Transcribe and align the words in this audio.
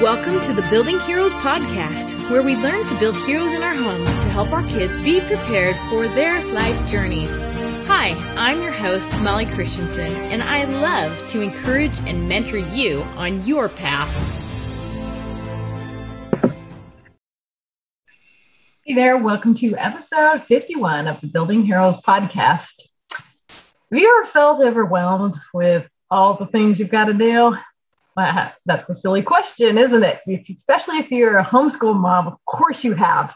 Welcome 0.00 0.40
to 0.40 0.52
the 0.52 0.66
Building 0.70 0.98
Heroes 0.98 1.32
podcast, 1.34 2.28
where 2.28 2.42
we 2.42 2.56
learn 2.56 2.84
to 2.88 2.98
build 2.98 3.16
heroes 3.16 3.52
in 3.52 3.62
our 3.62 3.76
homes 3.76 4.10
to 4.24 4.28
help 4.28 4.50
our 4.52 4.66
kids 4.66 4.96
be 4.96 5.20
prepared 5.20 5.76
for 5.88 6.08
their 6.08 6.44
life 6.46 6.86
journeys. 6.88 7.36
Hi, 7.86 8.08
I'm 8.36 8.60
your 8.60 8.72
host, 8.72 9.08
Molly 9.20 9.46
Christensen, 9.46 10.12
and 10.12 10.42
I 10.42 10.64
love 10.64 11.26
to 11.28 11.42
encourage 11.42 11.96
and 12.08 12.28
mentor 12.28 12.58
you 12.58 13.02
on 13.16 13.46
your 13.46 13.68
path. 13.68 14.10
Hey 18.84 18.94
there, 18.94 19.16
welcome 19.18 19.54
to 19.54 19.76
episode 19.76 20.42
51 20.42 21.06
of 21.06 21.20
the 21.20 21.28
Building 21.28 21.64
Heroes 21.64 21.98
podcast. 21.98 22.82
Have 23.48 23.68
you 23.92 24.22
ever 24.22 24.30
felt 24.32 24.60
overwhelmed 24.60 25.36
with 25.54 25.86
all 26.10 26.36
the 26.36 26.46
things 26.46 26.80
you've 26.80 26.90
got 26.90 27.04
to 27.04 27.14
do? 27.14 27.56
That's 28.66 28.88
a 28.88 28.94
silly 28.94 29.22
question, 29.22 29.78
isn't 29.78 30.02
it? 30.02 30.20
If, 30.26 30.48
especially 30.48 30.98
if 30.98 31.10
you're 31.10 31.38
a 31.38 31.44
homeschool 31.44 31.96
mom, 31.96 32.28
of 32.28 32.44
course 32.44 32.84
you 32.84 32.94
have. 32.94 33.34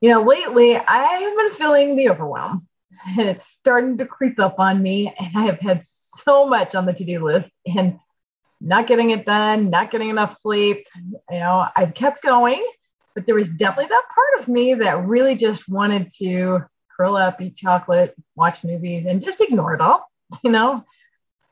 You 0.00 0.10
know, 0.10 0.22
lately 0.22 0.76
I 0.76 1.02
have 1.02 1.36
been 1.36 1.50
feeling 1.50 1.96
the 1.96 2.10
overwhelm 2.10 2.66
and 3.06 3.28
it's 3.28 3.46
starting 3.46 3.98
to 3.98 4.06
creep 4.06 4.38
up 4.38 4.58
on 4.58 4.82
me. 4.82 5.14
And 5.18 5.30
I 5.36 5.46
have 5.46 5.60
had 5.60 5.82
so 5.84 6.46
much 6.46 6.74
on 6.74 6.86
the 6.86 6.92
to 6.94 7.04
do 7.04 7.24
list 7.24 7.58
and 7.66 7.98
not 8.60 8.86
getting 8.86 9.10
it 9.10 9.26
done, 9.26 9.68
not 9.68 9.90
getting 9.90 10.08
enough 10.08 10.38
sleep. 10.38 10.86
You 11.30 11.38
know, 11.38 11.66
I've 11.76 11.94
kept 11.94 12.22
going, 12.22 12.66
but 13.14 13.26
there 13.26 13.34
was 13.34 13.48
definitely 13.48 13.90
that 13.90 14.04
part 14.14 14.40
of 14.40 14.48
me 14.48 14.74
that 14.74 15.06
really 15.06 15.34
just 15.34 15.68
wanted 15.68 16.10
to 16.18 16.60
curl 16.96 17.16
up, 17.16 17.40
eat 17.42 17.56
chocolate, 17.56 18.14
watch 18.36 18.64
movies, 18.64 19.04
and 19.04 19.22
just 19.22 19.42
ignore 19.42 19.74
it 19.74 19.82
all, 19.82 20.06
you 20.42 20.50
know 20.50 20.82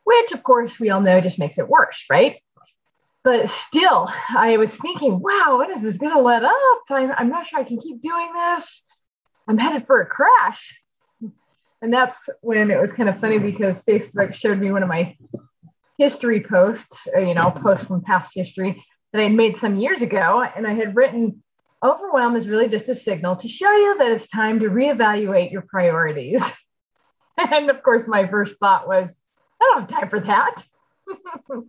which 0.05 0.33
of 0.33 0.43
course 0.43 0.79
we 0.79 0.91
all 0.91 1.01
know 1.01 1.21
just 1.21 1.39
makes 1.39 1.59
it 1.59 1.69
worse, 1.69 2.05
right? 2.09 2.41
But 3.25 3.49
still, 3.49 4.09
I 4.37 4.59
was 4.59 4.75
thinking, 4.77 5.19
wow, 5.19 5.57
when 5.59 5.71
is 5.71 5.83
this 5.83 5.97
going 5.97 6.13
to 6.13 6.21
let 6.21 6.45
up? 6.45 6.83
I'm, 6.91 7.11
I'm 7.17 7.31
not 7.31 7.47
sure 7.47 7.59
I 7.59 7.65
can 7.65 7.79
keep 7.79 8.03
doing 8.03 8.31
this. 8.35 8.83
I'm 9.49 9.57
headed 9.57 9.87
for 9.87 10.03
a 10.03 10.07
crash. 10.07 10.79
And 11.81 11.93
that's 11.93 12.29
when 12.43 12.71
it 12.71 12.81
was 12.81 12.93
kind 12.93 13.09
of 13.09 13.19
funny 13.21 13.39
because 13.39 13.83
Facebook 13.83 14.35
showed 14.35 14.59
me 14.59 14.73
one 14.73 14.83
of 14.83 14.91
my 14.91 15.17
history 15.99 16.43
posts, 16.43 17.09
uh, 17.17 17.21
you 17.21 17.35
know, 17.35 17.51
posts 17.51 17.87
from 17.87 18.03
past 18.03 18.33
history 18.35 18.85
that 19.13 19.21
I 19.21 19.25
had 19.25 19.33
made 19.33 19.57
some 19.57 19.77
years 19.77 20.03
ago. 20.03 20.45
And 20.57 20.67
I 20.67 20.75
had 20.75 20.95
written, 20.95 21.43
overwhelm 21.83 22.37
is 22.37 22.49
really 22.49 22.69
just 22.69 22.91
a 22.91 22.95
signal 22.95 23.37
to 23.37 23.49
show 23.49 23.71
you 23.71 23.99
that 23.99 24.11
it's 24.13 24.27
time 24.27 24.61
to 24.61 24.69
reevaluate 24.69 25.51
your 25.51 25.63
priorities. 25.63 26.43
and 27.39 27.71
of 27.71 27.83
course, 27.83 28.07
my 28.07 28.27
first 28.27 28.59
thought 28.59 28.87
was, 28.87 29.17
I 29.65 29.73
don't 29.73 29.91
have 29.91 30.01
time 30.01 30.09
for 30.09 30.21
that. 30.21 30.65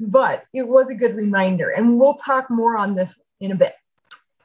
but 0.00 0.44
it 0.52 0.66
was 0.66 0.88
a 0.88 0.94
good 0.94 1.16
reminder. 1.16 1.70
And 1.70 1.98
we'll 1.98 2.14
talk 2.14 2.50
more 2.50 2.76
on 2.76 2.94
this 2.94 3.18
in 3.40 3.52
a 3.52 3.56
bit. 3.56 3.74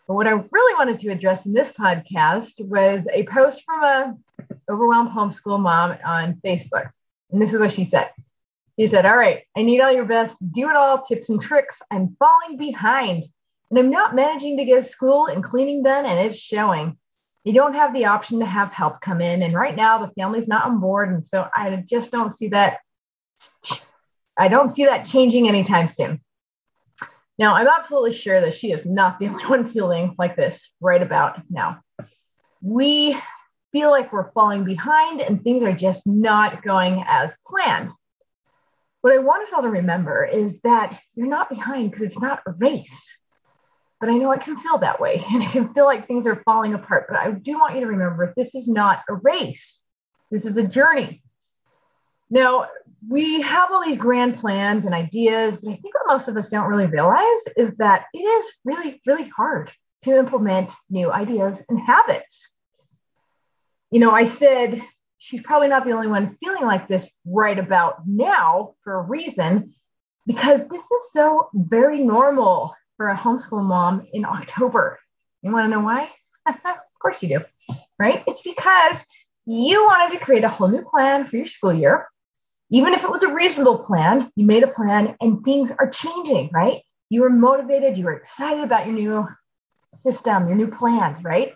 But 0.08 0.16
what 0.16 0.28
I 0.28 0.32
really 0.32 0.76
wanted 0.76 1.00
to 1.00 1.10
address 1.10 1.46
in 1.46 1.54
this 1.54 1.72
podcast 1.72 2.66
was 2.66 3.08
a 3.14 3.24
post 3.28 3.64
from 3.66 3.84
a 3.84 4.18
overwhelmed 4.70 5.10
homeschool 5.10 5.60
mom 5.60 5.98
on 6.06 6.42
Facebook. 6.44 6.90
And 7.32 7.42
this 7.42 7.54
is 7.54 7.60
what 7.60 7.72
she 7.72 7.86
said. 7.86 8.10
She 8.78 8.88
said, 8.88 9.06
All 9.06 9.18
right, 9.18 9.44
I 9.56 9.62
need 9.62 9.82
all 9.82 9.92
your 9.92 10.06
best 10.06 10.38
do 10.52 10.70
it 10.70 10.76
all 10.76 11.02
tips 11.02 11.30
and 11.30 11.42
tricks. 11.42 11.82
I'm 11.92 12.16
falling 12.20 12.58
behind 12.58 13.24
and 13.70 13.80
I'm 13.80 13.90
not 13.90 14.16
managing 14.16 14.58
to 14.58 14.66
get 14.66 14.86
school 14.86 15.28
and 15.28 15.42
cleaning 15.42 15.82
done, 15.82 16.06
and 16.06 16.20
it's 16.20 16.38
showing 16.38 16.98
you 17.44 17.54
don't 17.54 17.74
have 17.74 17.94
the 17.94 18.06
option 18.06 18.40
to 18.40 18.46
have 18.46 18.72
help 18.72 19.02
come 19.02 19.22
in. 19.22 19.42
And 19.42 19.54
right 19.54 19.76
now 19.76 20.06
the 20.06 20.14
family's 20.14 20.48
not 20.48 20.66
on 20.66 20.80
board. 20.80 21.10
And 21.10 21.26
so 21.26 21.48
I 21.56 21.84
just 21.88 22.12
don't 22.12 22.32
see 22.32 22.50
that. 22.50 22.80
I 24.38 24.48
don't 24.48 24.70
see 24.70 24.86
that 24.86 25.06
changing 25.06 25.48
anytime 25.48 25.88
soon. 25.88 26.22
Now, 27.40 27.56
I'm 27.56 27.68
absolutely 27.68 28.14
sure 28.14 28.40
that 28.42 28.54
she 28.54 28.72
is 28.72 28.86
not 28.86 29.18
the 29.18 29.28
only 29.30 29.46
one 29.46 29.66
feeling 29.66 30.16
like 30.20 30.36
this 30.36 30.70
right 30.80 31.02
about 31.02 31.42
now. 31.50 31.82
We 32.62 33.18
feel 33.72 33.90
like 33.90 34.14
we're 34.14 34.32
falling 34.32 34.64
behind 34.64 35.22
and 35.22 35.44
things 35.44 35.64
are 35.64 35.74
just 35.74 36.06
not 36.06 36.62
going 36.62 37.04
as 37.08 37.36
planned. 37.48 37.92
What 39.02 39.14
I 39.14 39.18
want 39.18 39.48
us 39.48 39.54
all 39.54 39.64
to 39.64 39.70
remember 39.70 40.24
is 40.24 40.54
that 40.64 41.00
you're 41.16 41.28
not 41.28 41.50
behind 41.50 41.90
because 41.90 42.04
it's 42.04 42.20
not 42.20 42.42
a 42.46 42.52
race 42.52 43.18
but 44.02 44.10
I 44.10 44.18
know 44.18 44.32
it 44.32 44.42
can 44.42 44.58
feel 44.58 44.80
that 44.80 45.00
way 45.00 45.24
and 45.32 45.42
it 45.42 45.52
can 45.52 45.74
feel 45.74 45.86
like 45.86 46.08
things 46.08 46.26
are 46.26 46.42
falling 46.44 46.74
apart. 46.74 47.06
But 47.08 47.18
I 47.18 47.32
do 47.32 47.54
want 47.54 47.76
you 47.76 47.82
to 47.82 47.88
remember 47.88 48.34
this 48.36 48.56
is 48.56 48.68
not 48.68 49.04
a 49.08 49.14
race, 49.14 49.80
this 50.30 50.46
is 50.46 50.58
a 50.58 50.64
journey. 50.64 51.24
Now, 52.30 52.68
we 53.08 53.42
have 53.42 53.72
all 53.72 53.84
these 53.84 53.98
grand 53.98 54.38
plans 54.38 54.86
and 54.86 54.94
ideas, 54.94 55.58
but 55.58 55.72
I 55.72 55.76
think 55.76 55.94
what 55.94 56.14
most 56.14 56.28
of 56.28 56.38
us 56.38 56.50
don't 56.50 56.68
really 56.68 56.86
realize 56.86 57.40
is 57.58 57.74
that 57.78 58.06
it 58.14 58.20
is 58.20 58.52
really, 58.64 59.02
really 59.06 59.28
hard 59.30 59.72
to 60.04 60.18
implement 60.18 60.72
new 60.90 61.12
ideas 61.12 61.62
and 61.68 61.80
habits. 61.80 62.50
You 63.92 64.00
know, 64.00 64.12
I 64.12 64.26
said 64.26 64.82
she's 65.18 65.42
probably 65.42 65.68
not 65.68 65.86
the 65.86 65.92
only 65.92 66.08
one 66.08 66.38
feeling 66.40 66.64
like 66.64 66.88
this 66.88 67.10
right 67.26 67.58
about 67.58 68.08
now 68.08 68.76
for 68.84 68.94
a 68.94 69.02
reason, 69.02 69.74
because 70.26 70.66
this 70.68 70.82
is 70.82 71.12
so 71.12 71.50
very 71.54 72.00
normal 72.00 72.74
for 73.02 73.10
a 73.10 73.18
homeschool 73.18 73.64
mom 73.64 74.06
in 74.14 74.24
October. 74.24 75.00
You 75.42 75.52
want 75.52 75.66
to 75.66 75.72
know 75.72 75.84
why? 75.84 76.08
of 76.48 76.56
course 77.02 77.24
you 77.24 77.30
do, 77.30 77.76
right? 77.98 78.24
It's 78.28 78.44
because 78.44 79.04
you 79.48 79.84
wanted 79.86 80.20
to 80.20 80.24
create 80.24 80.44
a 80.44 80.50
whole 80.50 80.68
new 80.68 80.84
plan 80.84 81.28
for 81.28 81.36
your 81.36 81.48
school 81.48 81.74
year. 81.74 82.06
Even 82.70 82.94
if 82.94 83.04
it 83.04 83.10
was 83.10 83.24
a 83.24 83.34
reasonable 83.34 83.80
plan, 83.80 84.32
you 84.36 84.46
made 84.46 84.62
a 84.62 84.68
plan 84.68 85.16
and 85.20 85.44
things 85.44 85.72
are 85.72 85.90
changing, 85.90 86.52
right? 86.54 86.84
You 87.10 87.22
were 87.22 87.32
motivated, 87.32 87.98
you 87.98 88.06
were 88.06 88.14
excited 88.14 88.64
about 88.64 88.86
your 88.86 88.94
new 88.94 89.28
system, 89.92 90.48
your 90.48 90.56
new 90.56 90.68
plans, 90.68 91.24
right? 91.24 91.54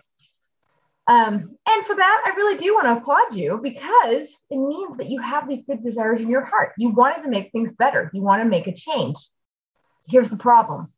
Um, 1.06 1.56
and 1.64 1.86
for 1.86 1.94
that, 1.94 2.22
I 2.26 2.30
really 2.30 2.58
do 2.58 2.74
want 2.74 2.86
to 2.86 3.00
applaud 3.00 3.36
you 3.36 3.60
because 3.62 4.34
it 4.50 4.58
means 4.58 4.96
that 4.96 5.08
you 5.08 5.22
have 5.22 5.48
these 5.48 5.62
good 5.62 5.84
desires 5.84 6.20
in 6.20 6.28
your 6.28 6.44
heart. 6.44 6.72
You 6.76 6.88
wanted 6.88 7.22
to 7.22 7.28
make 7.28 7.52
things 7.52 7.70
better, 7.70 8.10
you 8.12 8.20
want 8.20 8.42
to 8.42 8.48
make 8.48 8.66
a 8.66 8.74
change. 8.74 9.14
Here's 10.08 10.28
the 10.28 10.36
problem 10.36 10.92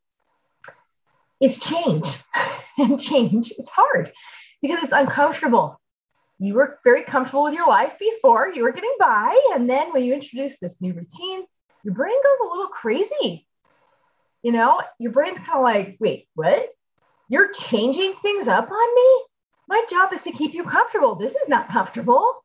is 1.41 1.59
change. 1.59 2.09
and 2.79 3.01
change 3.01 3.53
is 3.59 3.69
hard 3.69 4.13
because 4.63 4.83
it's 4.83 4.93
uncomfortable. 4.93 5.81
You 6.39 6.55
were 6.55 6.79
very 6.85 7.03
comfortable 7.03 7.45
with 7.45 7.55
your 7.55 7.67
life 7.67 7.99
before, 7.99 8.49
you 8.49 8.63
were 8.63 8.73
getting 8.73 8.95
by. 8.99 9.39
And 9.55 9.69
then 9.69 9.93
when 9.93 10.05
you 10.05 10.15
introduce 10.15 10.57
this 10.61 10.81
new 10.81 10.95
routine, 10.95 11.43
your 11.83 11.95
brain 11.95 12.15
goes 12.23 12.47
a 12.47 12.51
little 12.51 12.69
crazy. 12.69 13.47
You 14.43 14.53
know, 14.53 14.81
your 15.01 15.11
brain's 15.11 15.39
kind 15.39 15.59
of 15.59 15.63
like, 15.63 15.97
wait, 15.99 16.29
what? 16.35 16.69
You're 17.29 17.53
changing 17.53 18.15
things 18.23 18.47
up 18.47 18.71
on 18.71 18.95
me? 18.95 19.25
My 19.69 19.85
job 19.91 20.13
is 20.13 20.23
to 20.23 20.33
keep 20.33 20.55
you 20.55 20.65
comfortable. 20.65 21.17
This 21.17 21.35
is 21.35 21.49
not 21.49 21.69
comfortable. 21.69 22.43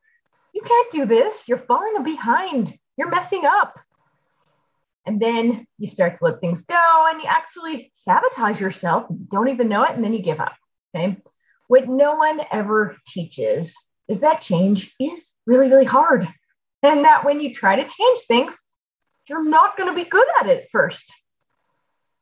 You 0.54 0.62
can't 0.62 0.92
do 0.92 1.06
this. 1.06 1.48
You're 1.48 1.60
falling 1.60 2.04
behind. 2.04 2.78
You're 2.98 3.10
messing 3.10 3.44
up. 3.46 3.80
And 5.06 5.20
then 5.20 5.68
you 5.78 5.88
start 5.88 6.18
to 6.18 6.26
let 6.26 6.40
things 6.40 6.62
go 6.62 7.08
and 7.12 7.22
you 7.22 7.28
actually 7.28 7.90
sabotage 7.94 8.62
yourself. 8.62 9.08
You 9.10 9.28
don't 9.30 9.50
even 9.50 9.68
know 9.68 9.84
it. 9.84 9.92
And 9.92 10.04
then 10.04 10.14
you 10.14 10.22
give 10.22 10.40
up. 10.40 10.54
Okay. 10.96 11.18
What 11.68 11.88
no 11.88 12.16
one 12.16 12.40
ever 12.52 12.96
teaches 13.08 13.74
is 14.08 14.20
that 14.22 14.42
change 14.42 14.94
is 15.00 15.32
really, 15.46 15.70
really 15.70 15.86
hard. 15.86 16.28
And 16.84 17.06
that 17.06 17.26
when 17.26 17.40
you 17.40 17.54
try 17.54 17.78
to 17.78 17.82
change 17.84 18.20
things, 18.28 18.56
you're 19.28 19.48
not 19.48 19.78
going 19.78 19.90
to 19.90 19.96
be 19.96 20.10
good 20.10 20.28
at 20.40 20.48
it 20.48 20.68
first. 20.72 21.14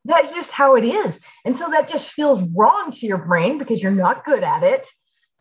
That's 0.06 0.32
just 0.34 0.52
how 0.52 0.76
it 0.76 0.84
is. 0.84 1.20
And 1.46 1.56
so 1.56 1.70
that 1.70 1.88
just 1.88 2.12
feels 2.12 2.42
wrong 2.56 2.92
to 2.92 3.06
your 3.06 3.20
brain 3.20 3.58
because 3.58 3.82
you're 3.82 3.92
not 3.92 4.26
good 4.26 4.44
at 4.44 4.64
it. 4.64 4.88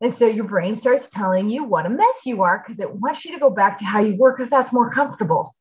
And 0.03 0.15
so 0.15 0.27
your 0.27 0.45
brain 0.45 0.77
starts 0.77 1.09
telling 1.09 1.49
you 1.51 1.65
what 1.65 1.87
a 1.87 1.91
mess 1.91 2.23
you 2.25 2.43
are 2.43 2.63
because 2.63 2.81
it 2.81 2.95
wants 2.95 3.25
you 3.25 3.33
to 3.33 3.41
go 3.41 3.51
back 3.51 3.79
to 3.79 3.85
how 3.85 4.01
you 4.01 4.17
were 4.17 4.33
because 4.33 4.51
that's 4.51 4.73
more 4.73 4.91
comfortable. 4.91 5.55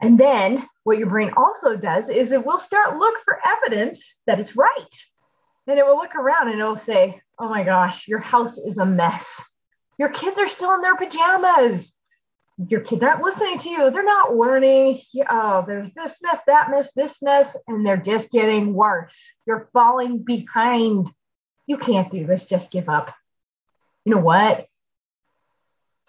And 0.00 0.18
then 0.18 0.66
what 0.84 0.98
your 0.98 1.08
brain 1.08 1.32
also 1.36 1.76
does 1.76 2.08
is 2.08 2.32
it 2.32 2.44
will 2.44 2.58
start 2.58 2.96
look 2.96 3.18
for 3.24 3.38
evidence 3.44 4.16
that 4.26 4.40
it's 4.40 4.56
right. 4.56 4.94
And 5.66 5.78
it 5.78 5.86
will 5.86 5.96
look 5.96 6.16
around 6.16 6.48
and 6.48 6.60
it 6.60 6.64
will 6.64 6.74
say, 6.74 7.20
"Oh 7.38 7.48
my 7.48 7.62
gosh, 7.62 8.08
your 8.08 8.18
house 8.18 8.58
is 8.58 8.78
a 8.78 8.86
mess. 8.86 9.40
Your 9.98 10.08
kids 10.08 10.38
are 10.38 10.48
still 10.48 10.74
in 10.74 10.80
their 10.80 10.96
pajamas. 10.96 11.94
Your 12.68 12.80
kids 12.80 13.04
aren't 13.04 13.22
listening 13.22 13.58
to 13.58 13.70
you. 13.70 13.90
They're 13.90 14.02
not 14.02 14.34
learning. 14.34 15.00
Oh, 15.28 15.64
there's 15.66 15.90
this 15.92 16.18
mess, 16.22 16.40
that 16.46 16.70
mess, 16.70 16.90
this 16.92 17.22
mess, 17.22 17.54
and 17.68 17.86
they're 17.86 17.96
just 17.96 18.30
getting 18.30 18.74
worse. 18.74 19.32
You're 19.46 19.68
falling 19.72 20.24
behind. 20.24 21.08
You 21.66 21.76
can't 21.76 22.10
do 22.10 22.26
this. 22.26 22.44
Just 22.44 22.70
give 22.70 22.88
up. 22.88 23.14
You 24.04 24.14
know 24.14 24.20
what? 24.20 24.66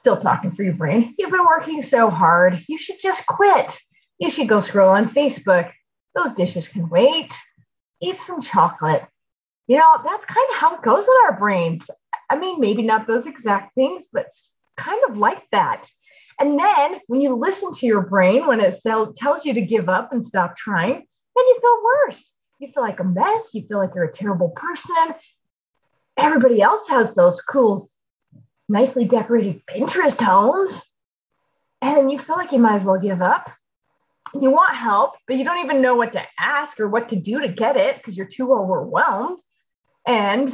Still 0.02 0.18
talking 0.18 0.52
for 0.52 0.64
your 0.64 0.74
brain. 0.74 1.14
You've 1.20 1.30
been 1.30 1.46
working 1.46 1.84
so 1.84 2.10
hard. 2.10 2.66
You 2.68 2.80
should 2.80 3.00
just 3.00 3.24
quit. 3.28 3.78
You 4.18 4.32
should 4.32 4.50
go 4.50 4.60
scroll 4.60 4.90
on 4.90 5.10
Facebook. 5.10 5.72
Those 6.16 6.34
dishes 6.34 6.68
can 6.68 6.90
wait. 6.90 7.32
Eat 8.02 8.20
some 8.20 8.42
chocolate. 8.42 9.04
You 9.68 9.78
know, 9.78 9.98
that's 10.04 10.26
kind 10.26 10.48
of 10.52 10.58
how 10.58 10.76
it 10.76 10.82
goes 10.82 11.06
in 11.06 11.14
our 11.26 11.38
brains. 11.38 11.88
I 12.32 12.40
mean, 12.40 12.60
maybe 12.60 12.82
not 12.82 13.06
those 13.06 13.28
exact 13.28 13.76
things, 13.76 14.08
but 14.12 14.26
kind 14.76 15.00
of 15.08 15.20
like 15.20 15.44
that. 15.52 15.88
And 16.40 16.58
then 16.58 17.00
when 17.06 17.22
you 17.22 17.36
listen 17.36 17.72
to 17.72 17.86
your 17.86 18.02
brain, 18.02 18.48
when 18.48 18.60
it 18.60 18.76
tells 19.16 19.46
you 19.46 19.54
to 19.54 19.62
give 19.62 19.88
up 19.88 20.12
and 20.12 20.26
stop 20.26 20.56
trying, 20.56 20.94
then 20.94 21.46
you 21.48 21.60
feel 21.62 21.84
worse. 21.84 22.32
You 22.58 22.70
feel 22.70 22.82
like 22.82 23.00
a 23.00 23.04
mess. 23.04 23.50
You 23.54 23.68
feel 23.68 23.78
like 23.78 23.92
you're 23.94 24.06
a 24.06 24.12
terrible 24.12 24.50
person. 24.50 25.14
Everybody 26.18 26.60
else 26.60 26.88
has 26.88 27.14
those 27.14 27.40
cool, 27.42 27.91
nicely 28.72 29.06
decorated 29.06 29.62
Pinterest 29.68 30.20
homes. 30.20 30.82
And 31.82 32.12
you 32.12 32.18
feel 32.18 32.38
like 32.38 32.52
you 32.52 32.60
might 32.60 32.76
as 32.76 32.84
well 32.84 33.00
give 33.00 33.22
up. 33.22 33.52
You 34.34 34.50
want 34.50 34.76
help, 34.76 35.16
but 35.28 35.36
you 35.36 35.44
don't 35.44 35.64
even 35.64 35.82
know 35.82 35.96
what 35.96 36.14
to 36.14 36.22
ask 36.40 36.80
or 36.80 36.88
what 36.88 37.10
to 37.10 37.18
do 37.18 37.42
to 37.42 37.50
get 37.50 37.76
it 37.76 37.98
because 37.98 38.16
you're 38.16 38.28
too 38.28 38.54
overwhelmed. 38.54 39.40
And 40.08 40.52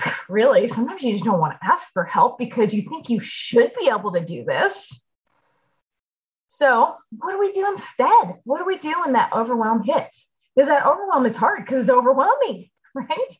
really, 0.28 0.66
sometimes 0.66 1.02
you 1.02 1.12
just 1.12 1.24
don't 1.24 1.38
want 1.38 1.54
to 1.60 1.66
ask 1.66 1.84
for 1.92 2.04
help 2.04 2.38
because 2.38 2.74
you 2.74 2.82
think 2.82 3.08
you 3.08 3.20
should 3.20 3.70
be 3.78 3.88
able 3.88 4.12
to 4.12 4.20
do 4.20 4.44
this. 4.44 4.98
So, 6.48 6.96
what 7.10 7.32
do 7.32 7.38
we 7.38 7.52
do 7.52 7.66
instead? 7.68 8.34
What 8.44 8.58
do 8.58 8.64
we 8.64 8.78
do 8.78 8.94
when 9.04 9.12
that 9.12 9.32
overwhelm 9.32 9.82
hits? 9.82 10.26
Because 10.54 10.68
that 10.68 10.86
overwhelm 10.86 11.26
is 11.26 11.36
hard 11.36 11.64
because 11.64 11.82
it's 11.82 11.90
overwhelming, 11.90 12.70
right? 12.94 13.38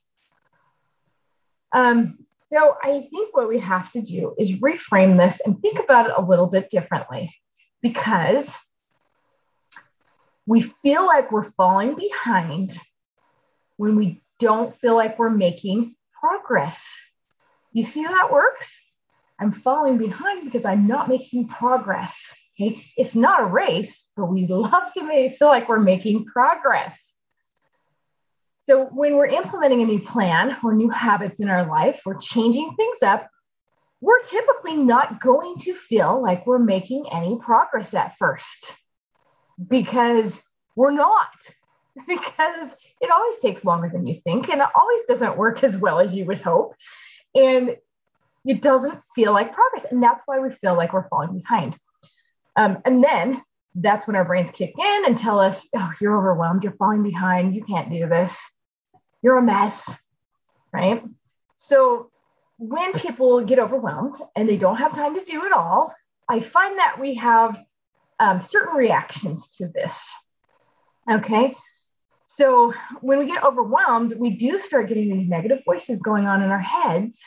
Um, 1.73 2.26
so, 2.49 2.77
I 2.83 3.09
think 3.11 3.37
what 3.37 3.49
we 3.49 3.59
have 3.59 3.91
to 3.93 4.01
do 4.01 4.35
is 4.39 4.53
reframe 4.53 5.19
this 5.19 5.41
and 5.45 5.61
think 5.61 5.81
about 5.81 6.07
it 6.07 6.15
a 6.17 6.23
little 6.23 6.47
bit 6.47 6.71
differently 6.71 7.35
because 7.83 8.57
we 10.47 10.61
feel 10.83 11.05
like 11.05 11.33
we're 11.33 11.51
falling 11.53 11.97
behind 11.97 12.79
when 13.79 13.97
we 13.97 14.23
don't 14.39 14.73
feel 14.73 14.95
like 14.95 15.19
we're 15.19 15.31
making 15.31 15.97
progress. 16.21 16.87
You 17.73 17.83
see 17.83 18.03
how 18.03 18.13
that 18.13 18.33
works? 18.33 18.81
I'm 19.41 19.51
falling 19.51 19.99
behind 19.99 20.45
because 20.45 20.65
I'm 20.65 20.87
not 20.87 21.09
making 21.09 21.49
progress. 21.49 22.33
Okay, 22.59 22.83
it's 22.97 23.15
not 23.15 23.43
a 23.43 23.47
race, 23.47 24.05
but 24.17 24.27
we 24.27 24.47
love 24.47 24.93
to 24.95 25.03
make, 25.03 25.37
feel 25.37 25.49
like 25.49 25.69
we're 25.69 25.79
making 25.81 26.25
progress. 26.27 27.13
So 28.69 28.87
when 28.87 29.17
we're 29.17 29.27
implementing 29.27 29.83
a 29.83 29.87
new 29.87 30.01
plan 30.01 30.57
or 30.65 30.75
new 30.75 30.91
habits 30.91 31.39
in 31.39 31.49
our 31.49 31.67
life, 31.67 32.01
we're 32.05 32.19
changing 32.19 32.75
things 32.77 32.99
up. 33.01 33.29
We're 34.01 34.23
typically 34.23 34.75
not 34.75 35.21
going 35.21 35.59
to 35.61 35.75
feel 35.75 36.21
like 36.21 36.47
we're 36.47 36.59
making 36.59 37.07
any 37.13 37.39
progress 37.39 37.95
at 37.95 38.17
first 38.19 38.75
because 39.69 40.41
we're 40.75 40.93
not. 40.93 41.29
Because 42.07 42.77
it 43.01 43.11
always 43.11 43.39
takes 43.39 43.65
longer 43.65 43.89
than 43.91 44.07
you 44.07 44.21
think 44.21 44.51
and 44.51 44.61
it 44.61 44.69
always 44.79 45.01
doesn't 45.09 45.39
work 45.39 45.65
as 45.65 45.79
well 45.79 45.99
as 45.99 46.13
you 46.13 46.27
would 46.27 46.41
hope. 46.41 46.75
And 47.35 47.75
it 48.45 48.61
doesn't 48.61 49.01
feel 49.15 49.33
like 49.33 49.55
progress. 49.55 49.87
And 49.91 50.03
that's 50.03 50.23
why 50.27 50.39
we 50.39 50.51
feel 50.51 50.77
like 50.77 50.93
we're 50.93 51.09
falling 51.09 51.39
behind. 51.39 51.75
Um, 52.55 52.83
and 52.85 53.03
then 53.03 53.41
that's 53.75 54.07
when 54.07 54.15
our 54.15 54.27
brains 54.27 54.51
kick 54.51 54.75
in 54.79 55.05
and 55.07 55.17
tell 55.17 55.41
us, 55.41 55.67
oh, 55.75 55.91
you're 55.99 56.19
overwhelmed, 56.19 56.65
you're 56.65 56.77
falling 56.77 57.03
behind, 57.03 57.55
you 57.55 57.65
can't 57.65 57.91
do 57.91 58.07
this, 58.07 58.39
you're 59.23 59.39
a 59.39 59.43
mess, 59.43 59.93
right? 60.73 61.03
So 61.57 62.11
when 62.59 62.93
people 62.95 63.45
get 63.45 63.59
overwhelmed 63.59 64.17
and 64.35 64.49
they 64.49 64.57
don't 64.57 64.77
have 64.77 64.95
time 64.95 65.15
to 65.15 65.25
do 65.25 65.45
it 65.45 65.53
all, 65.53 65.95
I 66.29 66.41
find 66.41 66.79
that 66.79 66.97
we 67.01 67.15
have 67.15 67.59
um, 68.19 68.41
certain 68.41 68.75
reactions 68.75 69.49
to 69.59 69.69
this. 69.69 70.09
Okay. 71.11 71.55
So 72.27 72.75
when 73.01 73.19
we 73.19 73.27
get 73.27 73.45
overwhelmed, 73.45 74.15
we 74.19 74.31
do 74.31 74.59
start 74.59 74.89
getting 74.89 75.17
these 75.17 75.29
negative 75.29 75.59
voices 75.65 76.01
going 76.01 76.27
on 76.27 76.43
in 76.43 76.51
our 76.51 76.61
heads 76.61 77.19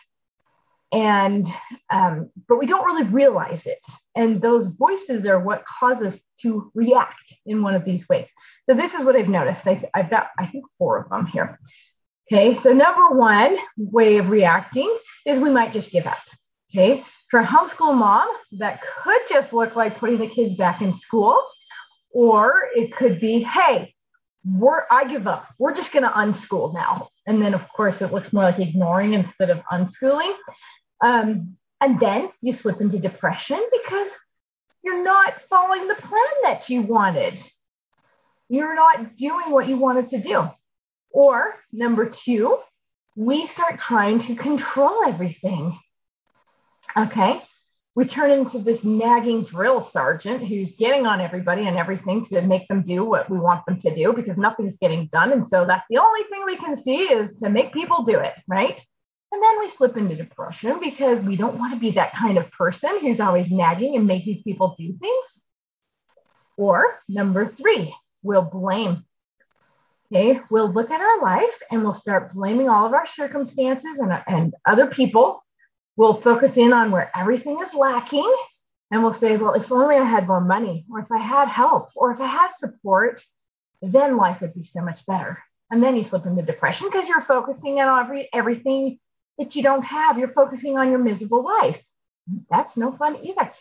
and 0.92 1.48
um, 1.90 2.30
but 2.48 2.58
we 2.58 2.66
don't 2.66 2.86
really 2.86 3.04
realize 3.04 3.66
it. 3.66 3.86
And 4.16 4.42
those 4.42 4.66
voices 4.68 5.26
are 5.26 5.40
what 5.40 5.64
cause 5.66 6.02
us 6.02 6.20
to 6.42 6.72
react 6.74 7.34
in 7.46 7.62
one 7.62 7.76
of 7.76 7.86
these 7.86 8.08
ways. 8.10 8.30
So 8.68 8.76
this 8.76 8.94
is 8.94 9.02
what 9.02 9.16
i've 9.16 9.30
noticed. 9.30 9.68
I've, 9.68 9.86
I've 9.94 10.10
got 10.10 10.30
i 10.38 10.46
think 10.48 10.66
four 10.78 11.00
of 11.00 11.10
them 11.10 11.28
here. 11.28 11.60
Okay 12.32 12.56
so 12.56 12.72
number 12.72 13.16
one 13.16 13.58
way 13.78 14.18
of 14.18 14.30
reacting 14.30 14.94
is 15.26 15.40
we 15.40 15.50
might 15.50 15.74
just 15.74 15.92
give 15.92 16.08
up. 16.08 16.20
Okay 16.74 17.04
for 17.30 17.40
a 17.40 17.46
homeschool 17.46 17.96
mom 17.96 18.28
that 18.54 18.82
could 19.04 19.22
just 19.30 19.54
look 19.54 19.76
like 19.76 20.00
putting 20.00 20.18
the 20.18 20.28
kids 20.28 20.56
back 20.56 20.82
in 20.82 20.94
school 20.94 21.40
or 22.12 22.70
it 22.76 22.96
could 22.96 23.20
be 23.20 23.44
hey 23.44 23.94
we're 24.46 24.84
i 24.90 25.06
give 25.06 25.28
up. 25.28 25.48
We're 25.60 25.76
just 25.76 25.92
going 25.92 26.04
to 26.04 26.10
unschool 26.10 26.74
now. 26.74 27.10
And 27.28 27.42
then 27.42 27.54
of 27.54 27.68
course 27.70 28.02
it 28.02 28.12
looks 28.14 28.34
more 28.34 28.44
like 28.44 28.60
ignoring 28.60 29.14
instead 29.14 29.50
of 29.50 29.62
unschooling 29.72 30.34
um, 31.02 31.58
and 31.82 32.00
then 32.00 32.30
you 32.42 32.52
slip 32.52 32.82
into 32.82 33.00
depression 33.00 33.62
because 33.72 34.10
you're 34.84 35.04
not 35.04 35.42
following 35.42 35.88
the 35.88 35.96
plan 35.96 36.28
that 36.44 36.70
you 36.70 36.82
wanted. 36.82 37.42
You're 38.50 38.76
not 38.76 39.16
doing 39.16 39.52
what 39.52 39.68
you 39.68 39.78
wanted 39.78 40.08
to 40.10 40.22
do. 40.22 40.50
Or 41.12 41.56
number 41.72 42.10
two, 42.10 42.58
we 43.16 43.46
start 43.46 43.80
trying 43.80 44.20
to 44.20 44.36
control 44.36 45.04
everything. 45.06 45.78
Okay. 46.98 47.42
We 47.96 48.06
turn 48.06 48.32
into 48.32 48.60
this 48.60 48.84
nagging 48.84 49.44
drill 49.44 49.82
sergeant 49.82 50.48
who's 50.48 50.72
getting 50.74 51.06
on 51.06 51.20
everybody 51.20 51.68
and 51.68 51.78
everything 51.78 52.24
to 52.26 52.42
make 52.42 52.68
them 52.68 52.82
do 52.82 53.04
what 53.04 53.30
we 53.30 53.40
want 53.40 53.66
them 53.66 53.78
to 53.80 53.94
do 53.94 54.14
because 54.14 54.38
nothing's 54.38 54.78
getting 54.78 55.08
done. 55.08 55.32
And 55.32 55.46
so 55.46 55.66
that's 55.66 55.86
the 55.90 55.98
only 55.98 56.24
thing 56.24 56.44
we 56.46 56.56
can 56.56 56.76
see 56.76 57.04
is 57.04 57.36
to 57.36 57.50
make 57.50 57.74
people 57.74 58.04
do 58.04 58.20
it, 58.20 58.34
right? 58.48 58.82
And 59.32 59.44
then 59.44 59.60
we 59.60 59.70
slip 59.70 59.96
into 59.96 60.16
depression 60.16 60.80
because 60.82 61.20
we 61.20 61.36
don't 61.36 61.60
want 61.60 61.74
to 61.74 61.80
be 61.80 61.92
that 61.92 62.16
kind 62.16 62.38
of 62.38 62.52
person 62.52 63.00
who's 63.00 63.20
always 63.20 63.52
nagging 63.52 63.96
and 63.96 64.08
making 64.08 64.42
people 64.44 64.76
do 64.78 64.94
things. 64.94 65.44
Or 66.58 67.00
number 67.08 67.46
three, 67.46 67.96
we'll 68.24 68.42
blame. 68.42 69.06
Okay, 70.12 70.40
we'll 70.50 70.72
look 70.72 70.90
at 70.90 71.00
our 71.00 71.22
life 71.22 71.62
and 71.70 71.84
we'll 71.84 71.94
start 71.94 72.34
blaming 72.34 72.68
all 72.68 72.88
of 72.88 72.94
our 72.94 73.06
circumstances 73.06 74.00
and, 74.00 74.12
and 74.26 74.56
other 74.66 74.88
people. 74.88 75.44
We'll 75.96 76.16
focus 76.16 76.58
in 76.58 76.74
on 76.74 76.90
where 76.90 77.12
everything 77.16 77.60
is 77.62 77.74
lacking 77.76 78.36
and 78.92 79.04
we'll 79.04 79.14
say, 79.14 79.38
well, 79.38 79.54
if 79.54 79.72
only 79.72 79.96
I 79.96 80.04
had 80.04 80.28
more 80.28 80.42
money, 80.42 80.86
or 80.92 81.00
if 81.00 81.12
I 81.12 81.20
had 81.20 81.48
help, 81.48 81.90
or 81.96 82.12
if 82.12 82.20
I 82.20 82.26
had 82.26 82.56
support, 82.56 83.22
then 83.82 84.18
life 84.18 84.42
would 84.42 84.56
be 84.56 84.64
so 84.64 84.82
much 84.82 85.06
better. 85.06 85.38
And 85.70 85.84
then 85.84 85.96
you 85.96 86.04
slip 86.04 86.26
into 86.26 86.42
depression 86.42 86.88
because 86.88 87.08
you're 87.08 87.22
focusing 87.22 87.80
on 87.80 88.04
every, 88.04 88.30
everything 88.34 89.00
that 89.40 89.56
you 89.56 89.64
don't 89.64 89.84
have. 89.84 90.20
You're 90.20 90.34
focusing 90.34 90.78
on 90.78 90.90
your 90.90 91.00
miserable 91.00 91.44
life. 91.44 91.82
That's 92.50 92.78
no 92.78 92.92
fun 92.92 93.26
either. 93.26 93.52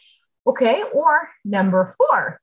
Okay. 0.47 0.83
Or 0.93 1.31
number 1.45 1.95
four, 1.97 2.41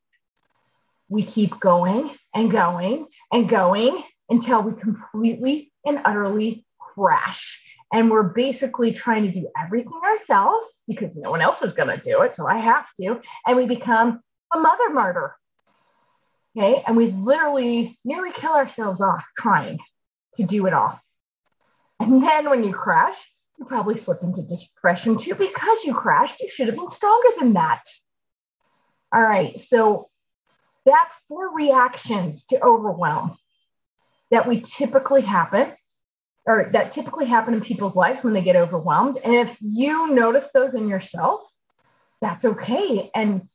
we 1.09 1.23
keep 1.23 1.59
going 1.59 2.11
and 2.33 2.51
going 2.51 3.07
and 3.31 3.47
going 3.47 4.03
until 4.29 4.63
we 4.63 4.73
completely 4.73 5.71
and 5.85 5.99
utterly 6.05 6.65
crash. 6.79 7.61
And 7.93 8.09
we're 8.09 8.23
basically 8.23 8.91
trying 8.91 9.23
to 9.23 9.31
do 9.31 9.47
everything 9.61 9.99
ourselves 10.03 10.65
because 10.87 11.15
no 11.15 11.29
one 11.29 11.41
else 11.41 11.61
is 11.61 11.73
going 11.73 11.89
to 11.89 12.03
do 12.03 12.21
it. 12.21 12.33
So 12.33 12.47
I 12.47 12.57
have 12.57 12.87
to. 12.99 13.21
And 13.45 13.57
we 13.57 13.67
become 13.67 14.21
a 14.53 14.59
mother 14.59 14.89
martyr. 14.91 15.35
Okay. 16.57 16.83
And 16.87 16.97
we 16.97 17.07
literally 17.07 17.99
nearly 18.03 18.31
kill 18.31 18.53
ourselves 18.53 19.01
off 19.01 19.23
trying 19.37 19.77
to 20.35 20.43
do 20.43 20.65
it 20.67 20.73
all. 20.73 20.99
And 21.99 22.23
then 22.23 22.49
when 22.49 22.63
you 22.63 22.73
crash, 22.73 23.17
you 23.57 23.65
probably 23.65 23.95
slip 23.95 24.21
into 24.21 24.41
depression 24.41 25.17
too 25.17 25.35
because 25.35 25.83
you 25.83 25.93
crashed. 25.93 26.41
You 26.41 26.49
should 26.49 26.67
have 26.67 26.75
been 26.75 26.89
stronger 26.89 27.29
than 27.39 27.53
that. 27.53 27.83
All 29.13 29.21
right. 29.21 29.59
So 29.59 30.09
that's 30.85 31.17
four 31.27 31.53
reactions 31.53 32.43
to 32.45 32.63
overwhelm 32.63 33.37
that 34.31 34.47
we 34.47 34.61
typically 34.61 35.21
happen 35.21 35.71
or 36.45 36.69
that 36.73 36.91
typically 36.91 37.25
happen 37.25 37.53
in 37.53 37.61
people's 37.61 37.95
lives 37.95 38.23
when 38.23 38.33
they 38.33 38.41
get 38.41 38.55
overwhelmed. 38.55 39.17
And 39.23 39.33
if 39.33 39.57
you 39.61 40.13
notice 40.13 40.49
those 40.53 40.73
in 40.73 40.87
yourself, 40.87 41.49
that's 42.21 42.45
okay. 42.45 43.09
And 43.15 43.47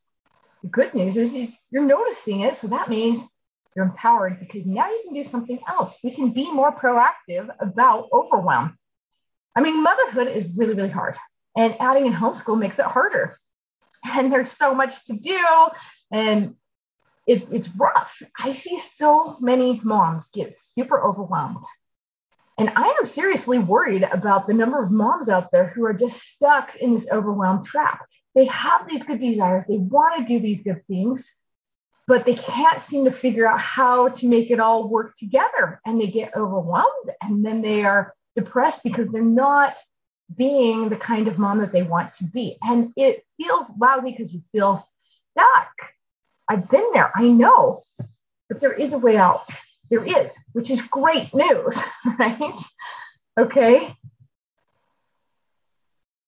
the 0.62 0.68
good 0.68 0.94
news 0.94 1.16
is 1.16 1.34
you're 1.70 1.84
noticing 1.84 2.40
it. 2.40 2.56
So 2.56 2.68
that 2.68 2.88
means 2.88 3.20
you're 3.80 3.88
empowered 3.88 4.38
because 4.38 4.66
now 4.66 4.88
you 4.88 5.00
can 5.04 5.14
do 5.14 5.24
something 5.24 5.58
else. 5.66 5.98
We 6.04 6.10
can 6.10 6.32
be 6.32 6.52
more 6.52 6.70
proactive 6.70 7.48
about 7.60 8.08
overwhelm. 8.12 8.76
I 9.56 9.62
mean, 9.62 9.82
motherhood 9.82 10.28
is 10.28 10.46
really, 10.54 10.74
really 10.74 10.90
hard, 10.90 11.16
and 11.56 11.74
adding 11.80 12.06
in 12.06 12.12
homeschool 12.12 12.58
makes 12.58 12.78
it 12.78 12.84
harder. 12.84 13.38
And 14.04 14.30
there's 14.30 14.50
so 14.50 14.74
much 14.74 15.04
to 15.06 15.14
do, 15.14 15.38
and 16.10 16.54
it's 17.26 17.48
it's 17.48 17.68
rough. 17.76 18.22
I 18.38 18.52
see 18.52 18.78
so 18.78 19.36
many 19.40 19.80
moms 19.82 20.28
get 20.28 20.54
super 20.54 21.02
overwhelmed. 21.02 21.64
And 22.58 22.70
I 22.76 22.96
am 22.98 23.06
seriously 23.06 23.58
worried 23.58 24.02
about 24.02 24.46
the 24.46 24.52
number 24.52 24.82
of 24.82 24.90
moms 24.90 25.30
out 25.30 25.50
there 25.52 25.68
who 25.68 25.84
are 25.86 25.94
just 25.94 26.20
stuck 26.20 26.76
in 26.76 26.92
this 26.92 27.06
overwhelmed 27.10 27.64
trap. 27.64 28.04
They 28.34 28.44
have 28.46 28.86
these 28.88 29.02
good 29.02 29.18
desires, 29.18 29.64
they 29.66 29.78
want 29.78 30.18
to 30.18 30.24
do 30.24 30.38
these 30.40 30.62
good 30.62 30.82
things, 30.86 31.32
but 32.10 32.26
they 32.26 32.34
can't 32.34 32.82
seem 32.82 33.04
to 33.04 33.12
figure 33.12 33.46
out 33.46 33.60
how 33.60 34.08
to 34.08 34.26
make 34.26 34.50
it 34.50 34.58
all 34.58 34.88
work 34.88 35.14
together. 35.14 35.80
And 35.86 36.00
they 36.00 36.08
get 36.08 36.36
overwhelmed 36.36 37.12
and 37.22 37.46
then 37.46 37.62
they 37.62 37.84
are 37.84 38.12
depressed 38.34 38.82
because 38.82 39.06
they're 39.12 39.22
not 39.22 39.78
being 40.36 40.88
the 40.88 40.96
kind 40.96 41.28
of 41.28 41.38
mom 41.38 41.58
that 41.58 41.70
they 41.70 41.84
want 41.84 42.12
to 42.14 42.24
be. 42.24 42.58
And 42.62 42.92
it 42.96 43.24
feels 43.36 43.70
lousy 43.80 44.10
because 44.10 44.32
you 44.32 44.40
feel 44.50 44.84
stuck. 44.96 45.70
I've 46.48 46.68
been 46.68 46.90
there, 46.92 47.12
I 47.14 47.28
know, 47.28 47.84
but 48.48 48.60
there 48.60 48.72
is 48.72 48.92
a 48.92 48.98
way 48.98 49.16
out. 49.16 49.48
there 49.88 50.04
is, 50.04 50.34
which 50.52 50.68
is 50.68 50.80
great 50.80 51.32
news, 51.32 51.78
right? 52.18 52.60
Okay. 53.38 53.94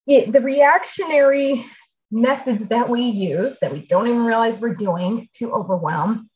It, 0.06 0.30
the 0.30 0.40
reactionary 0.40 1.66
methods 2.12 2.66
that 2.66 2.88
we 2.88 3.02
use 3.02 3.58
that 3.60 3.72
we 3.72 3.86
don't 3.86 4.06
even 4.06 4.24
realize 4.24 4.58
we're 4.58 4.74
doing 4.74 5.28
to 5.34 5.52
overwhelm 5.52 6.28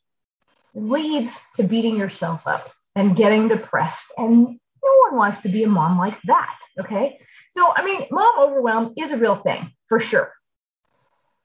leads 0.73 1.39
to 1.55 1.63
beating 1.63 1.95
yourself 1.95 2.45
up 2.47 2.71
and 2.95 3.15
getting 3.15 3.47
depressed. 3.47 4.11
And 4.17 4.59
no 4.83 5.09
one 5.09 5.15
wants 5.15 5.39
to 5.39 5.49
be 5.49 5.63
a 5.63 5.67
mom 5.67 5.97
like 5.97 6.17
that. 6.25 6.57
Okay. 6.79 7.19
So, 7.51 7.71
I 7.75 7.85
mean, 7.85 8.07
mom 8.11 8.39
overwhelm 8.39 8.93
is 8.97 9.11
a 9.11 9.17
real 9.17 9.35
thing 9.35 9.71
for 9.87 9.99
sure. 9.99 10.33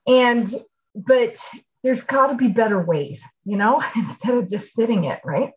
And, 0.07 0.51
but 0.95 1.37
there's 1.83 2.01
got 2.01 2.27
to 2.27 2.35
be 2.35 2.47
better 2.47 2.81
ways, 2.81 3.21
you 3.45 3.57
know, 3.57 3.81
instead 3.95 4.33
of 4.35 4.49
just 4.49 4.73
sitting 4.73 5.05
it, 5.05 5.19
right? 5.23 5.51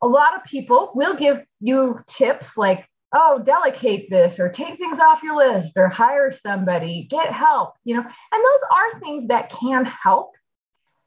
A 0.00 0.06
lot 0.06 0.36
of 0.36 0.44
people 0.44 0.92
will 0.94 1.16
give 1.16 1.42
you 1.60 2.00
tips 2.06 2.56
like, 2.56 2.86
oh, 3.12 3.40
delegate 3.42 4.10
this 4.10 4.38
or 4.38 4.48
take 4.48 4.76
things 4.76 5.00
off 5.00 5.22
your 5.22 5.36
list 5.36 5.72
or 5.76 5.88
hire 5.88 6.30
somebody, 6.30 7.06
get 7.10 7.32
help, 7.32 7.74
you 7.84 7.94
know, 7.94 8.02
and 8.02 8.08
those 8.08 8.60
are 8.70 9.00
things 9.00 9.28
that 9.28 9.50
can 9.50 9.84
help. 9.84 10.34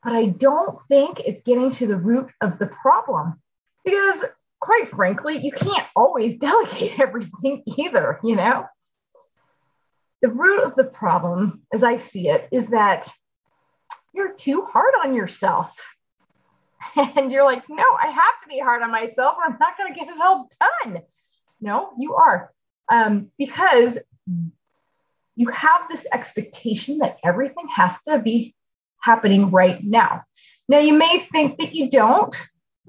But 0.04 0.14
I 0.14 0.26
don't 0.26 0.80
think 0.88 1.20
it's 1.20 1.42
getting 1.42 1.72
to 1.74 1.88
the 1.88 1.96
root 1.96 2.32
of 2.42 2.58
the 2.58 2.66
problem 2.66 3.40
because, 3.86 4.24
quite 4.60 4.90
frankly, 4.90 5.38
you 5.38 5.52
can't 5.52 5.88
always 5.96 6.36
delegate 6.38 7.00
everything 7.00 7.64
either, 7.78 8.20
you 8.24 8.36
know? 8.36 8.66
The 10.22 10.30
root 10.30 10.64
of 10.64 10.76
the 10.76 10.84
problem, 10.84 11.62
as 11.74 11.84
I 11.84 11.98
see 11.98 12.30
it, 12.30 12.48
is 12.52 12.68
that 12.68 13.10
you're 14.14 14.34
too 14.34 14.64
hard 14.64 14.94
on 15.04 15.14
yourself. 15.14 15.76
And 16.96 17.32
you're 17.32 17.46
like, 17.46 17.64
no, 17.70 17.84
I 17.84 18.08
have 18.08 18.42
to 18.42 18.50
be 18.50 18.60
hard 18.60 18.82
on 18.82 18.92
myself 18.92 19.38
or 19.38 19.46
I'm 19.46 19.58
not 19.60 19.78
going 19.78 19.94
to 19.94 20.00
get 20.00 20.10
it 20.10 20.20
all 20.20 20.50
done. 20.84 21.02
No, 21.62 21.92
you 21.98 22.16
are. 22.16 22.52
Um, 22.90 23.32
because 23.38 23.98
you 25.36 25.48
have 25.50 25.82
this 25.90 26.06
expectation 26.12 26.98
that 27.00 27.18
everything 27.24 27.68
has 27.76 27.98
to 28.08 28.20
be 28.20 28.56
happening 29.00 29.52
right 29.52 29.84
now. 29.84 30.24
Now, 30.68 30.80
you 30.80 30.94
may 30.94 31.20
think 31.32 31.60
that 31.60 31.74
you 31.74 31.90
don't. 31.90 32.36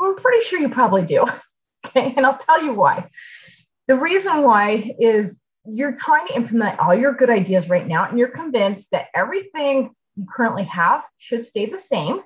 I'm 0.01 0.17
pretty 0.17 0.45
sure 0.45 0.61
you 0.61 0.69
probably 0.69 1.03
do. 1.03 1.25
okay. 1.87 2.15
And 2.17 2.27
I'll 2.27 2.39
tell 2.39 2.63
you 2.63 2.75
why. 2.75 3.09
The 3.89 3.97
reason 3.97 4.43
why 4.43 4.95
is 4.99 5.39
you're 5.65 5.97
trying 5.97 6.27
to 6.29 6.35
implement 6.35 6.81
all 6.81 6.95
your 6.95 7.15
good 7.15 7.31
ideas 7.31 7.69
right 7.69 7.87
now, 7.87 8.09
and 8.09 8.19
you're 8.19 8.29
convinced 8.29 8.89
that 8.93 9.07
everything 9.15 9.95
you 10.17 10.27
currently 10.29 10.65
have 10.65 11.03
should 11.19 11.45
stay 11.45 11.67
the 11.67 11.79
same. 11.79 12.21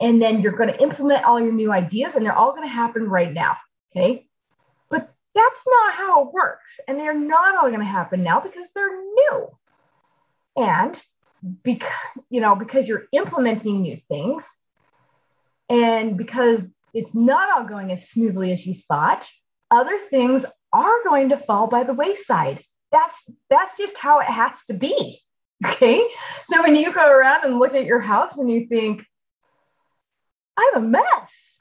And 0.00 0.20
then 0.20 0.40
you're 0.40 0.52
going 0.52 0.68
to 0.68 0.82
implement 0.82 1.24
all 1.24 1.40
your 1.40 1.52
new 1.52 1.72
ideas, 1.72 2.14
and 2.14 2.26
they're 2.26 2.36
all 2.36 2.50
going 2.50 2.68
to 2.68 2.74
happen 2.74 3.08
right 3.08 3.32
now. 3.32 3.56
Okay. 3.90 4.25
That's 5.36 5.64
not 5.66 5.94
how 5.94 6.22
it 6.22 6.32
works. 6.32 6.80
And 6.88 6.98
they're 6.98 7.18
not 7.18 7.56
all 7.56 7.68
going 7.68 7.80
to 7.80 7.86
happen 7.86 8.22
now 8.22 8.40
because 8.40 8.66
they're 8.74 8.96
new. 8.96 9.48
And 10.56 11.00
because, 11.62 11.92
you 12.30 12.40
know, 12.40 12.56
because 12.56 12.88
you're 12.88 13.04
implementing 13.12 13.82
new 13.82 13.98
things 14.08 14.48
and 15.68 16.16
because 16.16 16.62
it's 16.94 17.14
not 17.14 17.50
all 17.50 17.66
going 17.66 17.92
as 17.92 18.08
smoothly 18.08 18.50
as 18.50 18.66
you 18.66 18.74
thought, 18.88 19.28
other 19.70 19.98
things 19.98 20.46
are 20.72 21.02
going 21.04 21.28
to 21.28 21.36
fall 21.36 21.66
by 21.66 21.84
the 21.84 21.92
wayside. 21.92 22.64
That's 22.90 23.22
that's 23.50 23.76
just 23.76 23.98
how 23.98 24.20
it 24.20 24.28
has 24.28 24.60
to 24.68 24.74
be. 24.74 25.20
Okay. 25.64 26.06
So 26.44 26.62
when 26.62 26.76
you 26.76 26.92
go 26.92 27.10
around 27.10 27.44
and 27.44 27.58
look 27.58 27.74
at 27.74 27.86
your 27.86 27.98
house 28.00 28.36
and 28.36 28.50
you 28.50 28.66
think, 28.66 29.02
I'm 30.54 30.76
a 30.76 30.86
mess, 30.86 31.55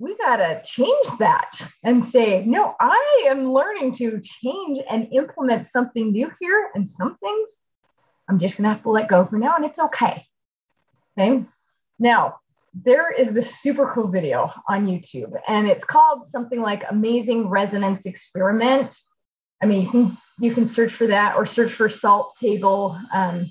we 0.00 0.16
got 0.16 0.36
to 0.36 0.62
change 0.64 1.06
that 1.18 1.60
and 1.84 2.02
say, 2.02 2.42
no, 2.46 2.74
I 2.80 3.26
am 3.28 3.52
learning 3.52 3.92
to 3.96 4.20
change 4.22 4.80
and 4.90 5.12
implement 5.12 5.66
something 5.66 6.10
new 6.10 6.30
here. 6.40 6.70
And 6.74 6.88
some 6.88 7.18
things 7.18 7.58
I'm 8.26 8.38
just 8.38 8.56
going 8.56 8.64
to 8.64 8.70
have 8.70 8.82
to 8.84 8.90
let 8.90 9.08
go 9.08 9.24
for 9.26 9.38
now, 9.38 9.56
and 9.56 9.64
it's 9.64 9.78
okay. 9.78 10.24
Okay. 11.18 11.44
Now, 11.98 12.36
there 12.72 13.12
is 13.12 13.32
this 13.32 13.60
super 13.60 13.90
cool 13.92 14.06
video 14.06 14.50
on 14.68 14.86
YouTube, 14.86 15.32
and 15.46 15.66
it's 15.66 15.84
called 15.84 16.28
something 16.30 16.62
like 16.62 16.84
Amazing 16.88 17.48
Resonance 17.48 18.06
Experiment. 18.06 18.96
I 19.60 19.66
mean, 19.66 19.82
you 19.82 19.90
can 19.90 20.18
you 20.38 20.54
can 20.54 20.68
search 20.68 20.92
for 20.92 21.08
that 21.08 21.36
or 21.36 21.44
search 21.44 21.72
for 21.72 21.88
salt 21.88 22.36
table 22.40 22.98
um, 23.12 23.50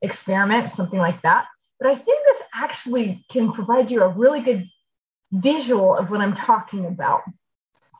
experiment, 0.00 0.70
something 0.70 1.00
like 1.00 1.20
that. 1.22 1.46
But 1.80 1.90
I 1.90 1.96
think 1.96 2.24
this 2.26 2.42
actually 2.54 3.26
can 3.28 3.52
provide 3.52 3.90
you 3.90 4.02
a 4.02 4.08
really 4.08 4.40
good 4.40 4.66
visual 5.32 5.96
of 5.96 6.10
what 6.10 6.20
I'm 6.20 6.34
talking 6.34 6.86
about 6.86 7.22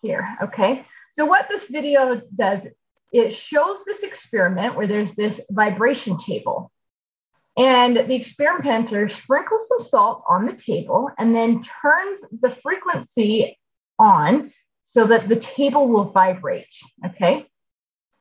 here. 0.02 0.37
Okay. 0.42 0.85
So 1.12 1.26
what 1.26 1.49
this 1.49 1.64
video 1.66 2.21
does, 2.35 2.66
it 3.12 3.33
shows 3.33 3.85
this 3.85 4.02
experiment 4.02 4.76
where 4.76 4.87
there's 4.87 5.12
this 5.12 5.40
vibration 5.50 6.18
table. 6.18 6.71
And 7.56 7.97
the 7.97 8.14
experimenter 8.14 9.09
sprinkles 9.09 9.68
some 9.68 9.80
salt 9.80 10.23
on 10.28 10.45
the 10.45 10.52
table 10.52 11.11
and 11.16 11.35
then 11.35 11.62
turns 11.62 12.21
the 12.42 12.54
frequency 12.62 13.59
on 13.99 14.52
so 14.83 15.06
that 15.06 15.28
the 15.28 15.37
table 15.37 15.88
will 15.88 16.04
vibrate. 16.04 16.73
Okay 17.04 17.47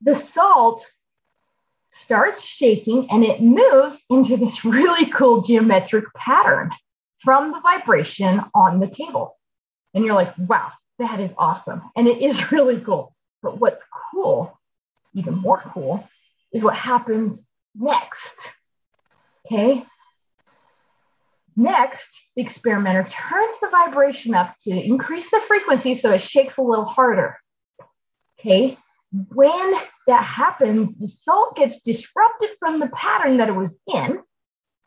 the 0.01 0.15
salt 0.15 0.85
starts 1.89 2.43
shaking 2.43 3.09
and 3.09 3.23
it 3.23 3.41
moves 3.41 4.03
into 4.09 4.37
this 4.37 4.63
really 4.65 5.07
cool 5.07 5.41
geometric 5.41 6.05
pattern 6.13 6.71
from 7.23 7.51
the 7.51 7.59
vibration 7.59 8.41
on 8.53 8.79
the 8.79 8.87
table. 8.87 9.37
And 9.93 10.03
you're 10.03 10.13
like, 10.13 10.33
wow, 10.37 10.71
that 10.99 11.19
is 11.19 11.31
awesome. 11.37 11.81
And 11.95 12.07
it 12.07 12.21
is 12.21 12.51
really 12.51 12.79
cool. 12.79 13.15
But 13.41 13.59
what's 13.59 13.83
cool, 14.11 14.59
even 15.13 15.35
more 15.35 15.61
cool, 15.73 16.07
is 16.51 16.63
what 16.63 16.75
happens 16.75 17.39
next. 17.75 18.51
Okay. 19.45 19.85
Next, 21.57 22.21
the 22.35 22.41
experimenter 22.41 23.03
turns 23.03 23.53
the 23.61 23.69
vibration 23.69 24.33
up 24.33 24.55
to 24.61 24.71
increase 24.71 25.29
the 25.31 25.41
frequency 25.47 25.93
so 25.93 26.11
it 26.11 26.21
shakes 26.21 26.57
a 26.57 26.61
little 26.61 26.85
harder. 26.85 27.37
Okay 28.39 28.77
when 29.33 29.73
that 30.07 30.25
happens, 30.25 30.95
the 30.97 31.07
salt 31.07 31.55
gets 31.55 31.79
disrupted 31.81 32.49
from 32.59 32.79
the 32.79 32.87
pattern 32.87 33.37
that 33.37 33.49
it 33.49 33.55
was 33.55 33.77
in, 33.87 34.19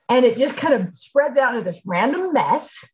and 0.09 0.25
it 0.25 0.37
just 0.37 0.57
kind 0.57 0.75
of 0.75 0.97
spreads 0.97 1.37
out 1.37 1.55
into 1.55 1.65
this 1.65 1.81
random 1.85 2.33
mess. 2.33 2.85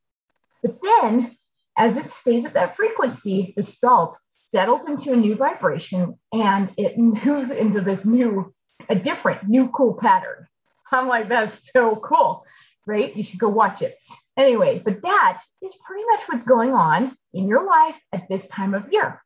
But 0.62 0.78
then, 0.82 1.36
as 1.76 1.96
it 1.96 2.10
stays 2.10 2.44
at 2.44 2.54
that 2.54 2.76
frequency, 2.76 3.54
the 3.56 3.62
salt 3.62 4.16
settles 4.28 4.86
into 4.88 5.12
a 5.12 5.16
new 5.16 5.34
vibration 5.34 6.18
and 6.32 6.70
it 6.76 6.98
moves 6.98 7.50
into 7.50 7.80
this 7.80 8.04
new, 8.04 8.52
a 8.88 8.94
different, 8.94 9.48
new, 9.48 9.68
cool 9.68 9.94
pattern. 9.94 10.46
I'm 10.92 11.08
like, 11.08 11.28
that's 11.28 11.70
so 11.72 11.96
cool, 11.96 12.44
right? 12.86 13.14
You 13.14 13.24
should 13.24 13.40
go 13.40 13.48
watch 13.48 13.82
it. 13.82 13.96
Anyway, 14.36 14.80
but 14.84 15.02
that 15.02 15.40
is 15.62 15.74
pretty 15.84 16.04
much 16.10 16.22
what's 16.22 16.44
going 16.44 16.72
on 16.72 17.16
in 17.32 17.48
your 17.48 17.66
life 17.66 17.96
at 18.12 18.28
this 18.28 18.46
time 18.46 18.74
of 18.74 18.92
year 18.92 19.20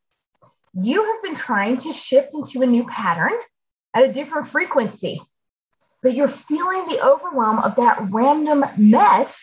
you 0.81 1.05
have 1.05 1.23
been 1.23 1.35
trying 1.35 1.77
to 1.79 1.93
shift 1.93 2.35
into 2.35 2.63
a 2.63 2.67
new 2.67 2.87
pattern 2.87 3.33
at 3.95 4.05
a 4.05 4.13
different 4.13 4.49
frequency, 4.49 5.21
but 6.03 6.15
you're 6.15 6.29
feeling 6.29 6.87
the 6.87 7.05
overwhelm 7.05 7.59
of 7.59 7.77
that 7.77 7.99
random 8.11 8.65
mess 8.77 9.41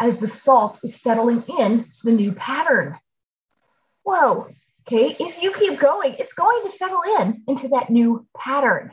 as 0.00 0.18
the 0.18 0.28
salt 0.28 0.78
is 0.82 1.00
settling 1.00 1.42
in 1.58 1.84
to 1.84 2.00
the 2.04 2.12
new 2.12 2.32
pattern. 2.32 2.96
Whoa, 4.02 4.48
okay, 4.86 5.16
if 5.18 5.42
you 5.42 5.52
keep 5.52 5.80
going, 5.80 6.14
it's 6.18 6.34
going 6.34 6.62
to 6.64 6.70
settle 6.70 7.00
in 7.18 7.42
into 7.48 7.68
that 7.68 7.90
new 7.90 8.26
pattern. 8.36 8.92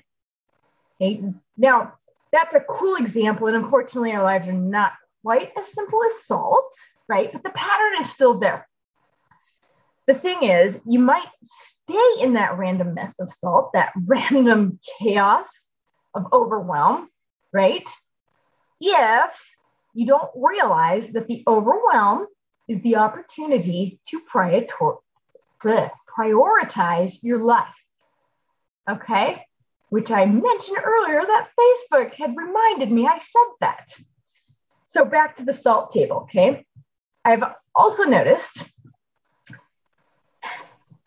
Okay, 1.02 1.22
now 1.58 1.94
that's 2.32 2.56
a 2.56 2.62
cool 2.62 2.96
example, 2.96 3.48
and 3.48 3.58
unfortunately, 3.58 4.14
our 4.14 4.24
lives 4.24 4.48
are 4.48 4.54
not 4.54 4.94
quite 5.24 5.52
as 5.58 5.68
simple 5.72 6.00
as 6.04 6.26
salt, 6.26 6.74
right? 7.08 7.32
But 7.32 7.44
the 7.44 7.50
pattern 7.50 8.00
is 8.00 8.10
still 8.10 8.40
there 8.40 8.68
the 10.08 10.14
thing 10.14 10.44
is, 10.44 10.80
you 10.86 11.00
might 11.00 11.28
stay 11.46 12.22
in 12.24 12.34
that 12.34 12.58
random 12.58 12.94
mess 12.94 13.14
of 13.20 13.32
salt, 13.32 13.72
that 13.74 13.94
random 14.06 14.80
chaos 15.00 15.48
of 16.14 16.28
overwhelm, 16.32 17.10
right? 17.52 17.88
If 18.80 19.32
you 19.94 20.06
don't 20.06 20.30
realize 20.36 21.08
that 21.10 21.28
the 21.28 21.44
overwhelm 21.48 22.28
is 22.68 22.82
the 22.82 22.98
opportunity 22.98 24.00
to 24.08 24.22
prioritize 25.62 27.18
your 27.22 27.40
life. 27.40 27.76
Okay? 28.90 29.46
Which 29.90 30.12
I 30.12 30.26
mentioned 30.26 30.78
earlier 30.84 31.22
that 31.22 31.50
Facebook 31.60 32.14
had 32.16 32.36
reminded 32.36 32.92
me 32.92 33.06
I 33.08 33.20
said 33.20 33.52
that. 33.62 33.94
So 34.88 35.06
back 35.06 35.36
to 35.38 35.46
the 35.46 35.54
salt 35.54 35.92
table, 35.92 36.24
okay? 36.24 36.66
I've 37.26 37.44
also 37.76 38.04
noticed 38.04 38.64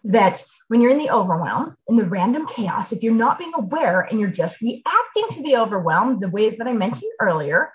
that 0.06 0.42
when 0.68 0.80
you're 0.80 0.90
in 0.90 0.98
the 0.98 1.10
overwhelm, 1.10 1.76
in 1.88 1.96
the 1.96 2.04
random 2.04 2.46
chaos, 2.46 2.92
if 2.92 3.02
you're 3.02 3.14
not 3.14 3.38
being 3.38 3.52
aware 3.54 4.00
and 4.00 4.20
you're 4.20 4.30
just 4.30 4.60
reacting 4.60 5.28
to 5.30 5.42
the 5.42 5.56
overwhelm, 5.56 6.20
the 6.20 6.28
ways 6.28 6.56
that 6.56 6.66
I 6.66 6.72
mentioned 6.72 7.12
earlier, 7.20 7.72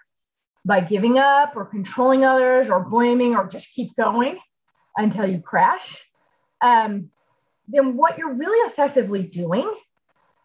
by 0.65 0.81
giving 0.81 1.17
up 1.17 1.55
or 1.55 1.65
controlling 1.65 2.23
others 2.23 2.69
or 2.69 2.83
blaming 2.83 3.35
or 3.35 3.47
just 3.47 3.73
keep 3.73 3.95
going 3.95 4.37
until 4.95 5.25
you 5.25 5.39
crash, 5.39 6.03
um, 6.61 7.09
then 7.67 7.95
what 7.95 8.17
you're 8.17 8.33
really 8.33 8.69
effectively 8.69 9.23
doing 9.23 9.73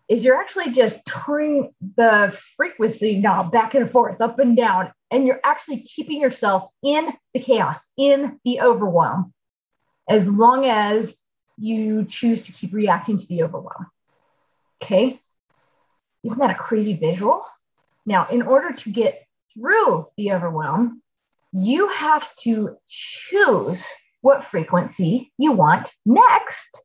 is 0.08 0.24
you're 0.24 0.40
actually 0.40 0.70
just 0.70 1.04
turning 1.04 1.74
the 1.96 2.36
frequency 2.56 3.18
knob 3.18 3.50
back 3.50 3.74
and 3.74 3.90
forth, 3.90 4.20
up 4.20 4.38
and 4.38 4.56
down, 4.56 4.92
and 5.10 5.26
you're 5.26 5.40
actually 5.44 5.80
keeping 5.80 6.20
yourself 6.20 6.70
in 6.82 7.12
the 7.34 7.40
chaos, 7.40 7.88
in 7.98 8.38
the 8.44 8.60
overwhelm, 8.60 9.34
as 10.08 10.28
long 10.28 10.64
as 10.64 11.14
you 11.56 12.04
choose 12.04 12.42
to 12.42 12.52
keep 12.52 12.72
reacting 12.72 13.16
to 13.16 13.26
the 13.26 13.42
overwhelm. 13.42 13.86
Okay. 14.82 15.20
Isn't 16.22 16.38
that 16.38 16.50
a 16.50 16.54
crazy 16.54 16.94
visual? 16.96 17.42
Now, 18.04 18.28
in 18.28 18.42
order 18.42 18.72
to 18.72 18.90
get 18.90 19.26
through 19.54 20.08
the 20.16 20.32
overwhelm, 20.32 21.02
you 21.52 21.88
have 21.88 22.28
to 22.36 22.76
choose 22.86 23.84
what 24.20 24.44
frequency 24.44 25.32
you 25.38 25.52
want 25.52 25.90
next. 26.04 26.82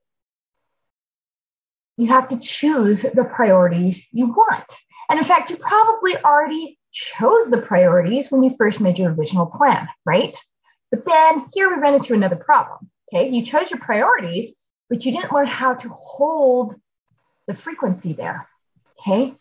You 1.97 2.07
have 2.07 2.29
to 2.29 2.39
choose 2.39 3.01
the 3.01 3.23
priorities 3.23 4.01
you 4.11 4.27
want. 4.27 4.75
And 5.09 5.19
in 5.19 5.25
fact, 5.25 5.49
you 5.49 5.57
probably 5.57 6.15
already 6.17 6.79
chose 6.91 7.49
the 7.49 7.61
priorities 7.61 8.31
when 8.31 8.43
you 8.43 8.55
first 8.57 8.79
made 8.79 8.97
your 8.97 9.13
original 9.13 9.45
plan, 9.45 9.87
right? 10.05 10.37
But 10.89 11.05
then 11.05 11.45
here 11.53 11.69
we 11.69 11.81
run 11.81 11.95
into 11.95 12.13
another 12.13 12.35
problem. 12.35 12.89
Okay, 13.13 13.29
you 13.29 13.43
chose 13.43 13.69
your 13.69 13.79
priorities, 13.79 14.53
but 14.91 15.05
you 15.05 15.13
didn't 15.13 15.31
learn 15.31 15.47
how 15.47 15.73
to 15.73 15.87
hold 15.87 16.75
the 17.47 17.53
frequency 17.53 18.11
there. 18.11 18.49
Okay. 18.99 19.33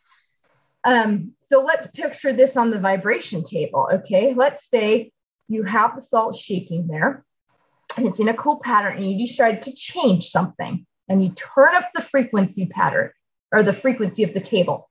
Um, 0.84 1.32
so 1.38 1.62
let's 1.62 1.88
picture 1.88 2.32
this 2.32 2.56
on 2.56 2.70
the 2.70 2.78
vibration 2.78 3.42
table. 3.42 3.88
Okay. 3.92 4.32
Let's 4.32 4.70
say 4.70 5.10
you 5.48 5.64
have 5.64 5.96
the 5.96 6.02
salt 6.02 6.36
shaking 6.36 6.86
there 6.86 7.24
and 7.96 8.06
it's 8.06 8.20
in 8.20 8.28
a 8.28 8.34
cool 8.34 8.60
pattern 8.62 8.96
and 8.96 9.10
you 9.10 9.26
decide 9.26 9.62
to 9.62 9.74
change 9.74 10.28
something 10.28 10.86
and 11.08 11.22
you 11.22 11.30
turn 11.30 11.74
up 11.74 11.90
the 11.96 12.02
frequency 12.02 12.66
pattern 12.66 13.10
or 13.50 13.64
the 13.64 13.72
frequency 13.72 14.22
of 14.22 14.32
the 14.32 14.40
table. 14.40 14.88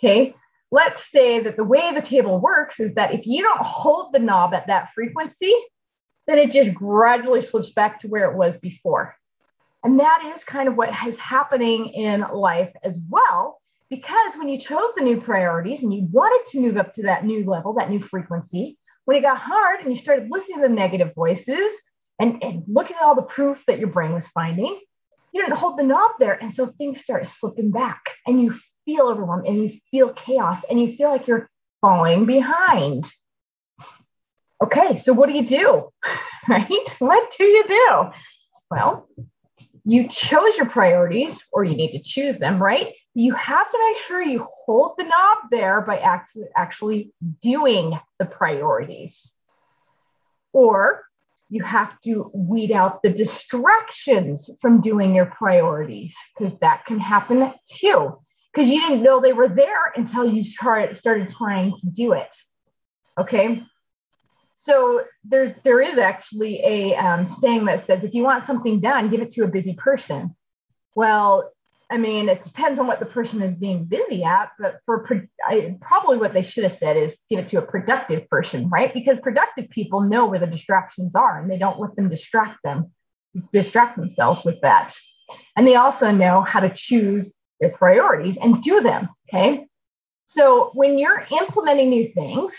Okay. 0.00 0.34
Let's 0.72 1.08
say 1.12 1.38
that 1.44 1.56
the 1.56 1.64
way 1.64 1.94
the 1.94 2.02
table 2.02 2.40
works 2.40 2.80
is 2.80 2.94
that 2.94 3.14
if 3.14 3.24
you 3.24 3.42
don't 3.42 3.62
hold 3.64 4.12
the 4.12 4.18
knob 4.18 4.52
at 4.52 4.66
that 4.66 4.88
frequency, 4.96 5.54
then 6.26 6.38
it 6.38 6.50
just 6.50 6.74
gradually 6.74 7.40
slips 7.40 7.70
back 7.70 8.00
to 8.00 8.08
where 8.08 8.28
it 8.28 8.36
was 8.36 8.58
before. 8.58 9.14
And 9.84 9.98
that 10.00 10.32
is 10.34 10.44
kind 10.44 10.68
of 10.68 10.76
what 10.76 10.90
is 11.06 11.18
happening 11.18 11.88
in 11.88 12.24
life 12.32 12.72
as 12.82 13.00
well. 13.08 13.60
Because 13.90 14.36
when 14.36 14.48
you 14.48 14.58
chose 14.58 14.94
the 14.96 15.02
new 15.02 15.20
priorities 15.20 15.82
and 15.82 15.92
you 15.92 16.08
wanted 16.10 16.50
to 16.50 16.60
move 16.60 16.76
up 16.76 16.94
to 16.94 17.02
that 17.02 17.24
new 17.24 17.44
level, 17.44 17.74
that 17.74 17.90
new 17.90 18.00
frequency, 18.00 18.78
when 19.04 19.16
it 19.16 19.22
got 19.22 19.38
hard 19.38 19.80
and 19.80 19.90
you 19.90 19.96
started 19.96 20.30
listening 20.30 20.62
to 20.62 20.68
the 20.68 20.74
negative 20.74 21.14
voices 21.14 21.72
and, 22.18 22.42
and 22.42 22.62
looking 22.66 22.96
at 22.96 23.02
all 23.02 23.14
the 23.14 23.22
proof 23.22 23.64
that 23.66 23.78
your 23.78 23.88
brain 23.88 24.12
was 24.12 24.28
finding, 24.28 24.80
you 25.32 25.42
didn't 25.42 25.58
hold 25.58 25.78
the 25.78 25.82
knob 25.82 26.12
there. 26.18 26.40
And 26.40 26.52
so 26.52 26.66
things 26.66 27.00
start 27.00 27.26
slipping 27.26 27.70
back 27.70 28.00
and 28.26 28.40
you 28.40 28.54
feel 28.84 29.08
overwhelmed 29.08 29.46
and 29.46 29.64
you 29.64 29.78
feel 29.90 30.12
chaos 30.12 30.64
and 30.64 30.80
you 30.80 30.92
feel 30.96 31.10
like 31.10 31.26
you're 31.26 31.50
falling 31.80 32.24
behind. 32.24 33.10
Okay, 34.62 34.96
so 34.96 35.12
what 35.12 35.28
do 35.28 35.34
you 35.34 35.46
do? 35.46 35.88
Right? 36.48 36.96
What 36.98 37.32
do 37.38 37.44
you 37.44 37.64
do? 37.68 38.10
Well, 38.68 39.08
you 39.84 40.08
chose 40.08 40.56
your 40.56 40.66
priorities, 40.66 41.42
or 41.52 41.64
you 41.64 41.74
need 41.74 41.92
to 41.92 41.98
choose 41.98 42.38
them, 42.38 42.62
right? 42.62 42.94
You 43.14 43.34
have 43.34 43.70
to 43.70 43.78
make 43.88 44.02
sure 44.02 44.22
you 44.22 44.46
hold 44.64 44.94
the 44.96 45.04
knob 45.04 45.38
there 45.50 45.80
by 45.80 45.98
actually 46.56 47.12
doing 47.40 47.98
the 48.18 48.24
priorities. 48.24 49.32
Or 50.52 51.04
you 51.48 51.62
have 51.64 52.00
to 52.02 52.30
weed 52.32 52.72
out 52.72 53.02
the 53.02 53.10
distractions 53.10 54.48
from 54.60 54.80
doing 54.80 55.14
your 55.14 55.26
priorities, 55.26 56.14
because 56.38 56.58
that 56.60 56.86
can 56.86 56.98
happen 57.00 57.52
too. 57.68 58.18
Because 58.54 58.70
you 58.70 58.80
didn't 58.80 59.02
know 59.02 59.20
they 59.20 59.32
were 59.32 59.48
there 59.48 59.92
until 59.96 60.24
you 60.24 60.44
started 60.44 61.28
trying 61.28 61.76
to 61.76 61.86
do 61.90 62.12
it. 62.12 62.34
Okay 63.18 63.62
so 64.62 65.02
there, 65.24 65.56
there 65.64 65.80
is 65.80 65.98
actually 65.98 66.60
a 66.62 66.94
um, 66.94 67.26
saying 67.26 67.64
that 67.64 67.84
says 67.84 68.04
if 68.04 68.14
you 68.14 68.22
want 68.22 68.44
something 68.44 68.78
done, 68.78 69.10
give 69.10 69.20
it 69.20 69.32
to 69.32 69.42
a 69.42 69.48
busy 69.48 69.74
person. 69.74 70.36
Well, 70.94 71.50
I 71.90 71.96
mean, 71.96 72.28
it 72.28 72.42
depends 72.42 72.78
on 72.78 72.86
what 72.86 73.00
the 73.00 73.06
person 73.06 73.42
is 73.42 73.56
being 73.56 73.86
busy 73.86 74.22
at, 74.22 74.52
but 74.60 74.78
for 74.86 75.26
I, 75.44 75.76
probably 75.80 76.18
what 76.18 76.32
they 76.32 76.44
should 76.44 76.62
have 76.62 76.74
said 76.74 76.96
is 76.96 77.16
give 77.28 77.40
it 77.40 77.48
to 77.48 77.56
a 77.56 77.62
productive 77.62 78.28
person, 78.28 78.68
right? 78.68 78.94
Because 78.94 79.18
productive 79.18 79.68
people 79.68 80.02
know 80.02 80.26
where 80.26 80.38
the 80.38 80.46
distractions 80.46 81.16
are 81.16 81.40
and 81.40 81.50
they 81.50 81.58
don't 81.58 81.80
let 81.80 81.96
them 81.96 82.08
distract 82.08 82.60
them, 82.62 82.92
distract 83.52 83.96
themselves 83.96 84.44
with 84.44 84.60
that. 84.60 84.94
And 85.56 85.66
they 85.66 85.74
also 85.74 86.12
know 86.12 86.42
how 86.42 86.60
to 86.60 86.70
choose 86.72 87.34
their 87.60 87.70
priorities 87.70 88.36
and 88.36 88.62
do 88.62 88.80
them. 88.80 89.08
Okay. 89.28 89.66
So 90.26 90.70
when 90.74 90.98
you're 91.00 91.26
implementing 91.32 91.90
new 91.90 92.06
things, 92.06 92.54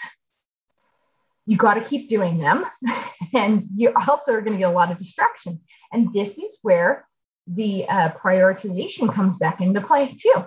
you 1.46 1.58
got 1.58 1.76
to 1.76 1.82
keep 1.82 2.10
doing 2.10 2.38
them. 2.38 2.66
and 3.34 3.68
you 3.76 3.94
also 4.08 4.34
are 4.34 4.42
going 4.42 4.54
to 4.54 4.60
get 4.60 4.70
a 4.70 4.74
lot 4.74 4.92
of 4.92 4.98
distractions. 4.98 5.60
And 5.92 6.14
this 6.14 6.38
is 6.38 6.58
where 6.62 7.08
the 7.48 7.88
uh, 7.88 8.12
prioritization 8.12 9.14
comes 9.14 9.38
back 9.38 9.62
into 9.62 9.82
play 9.82 10.16
too. 10.20 10.46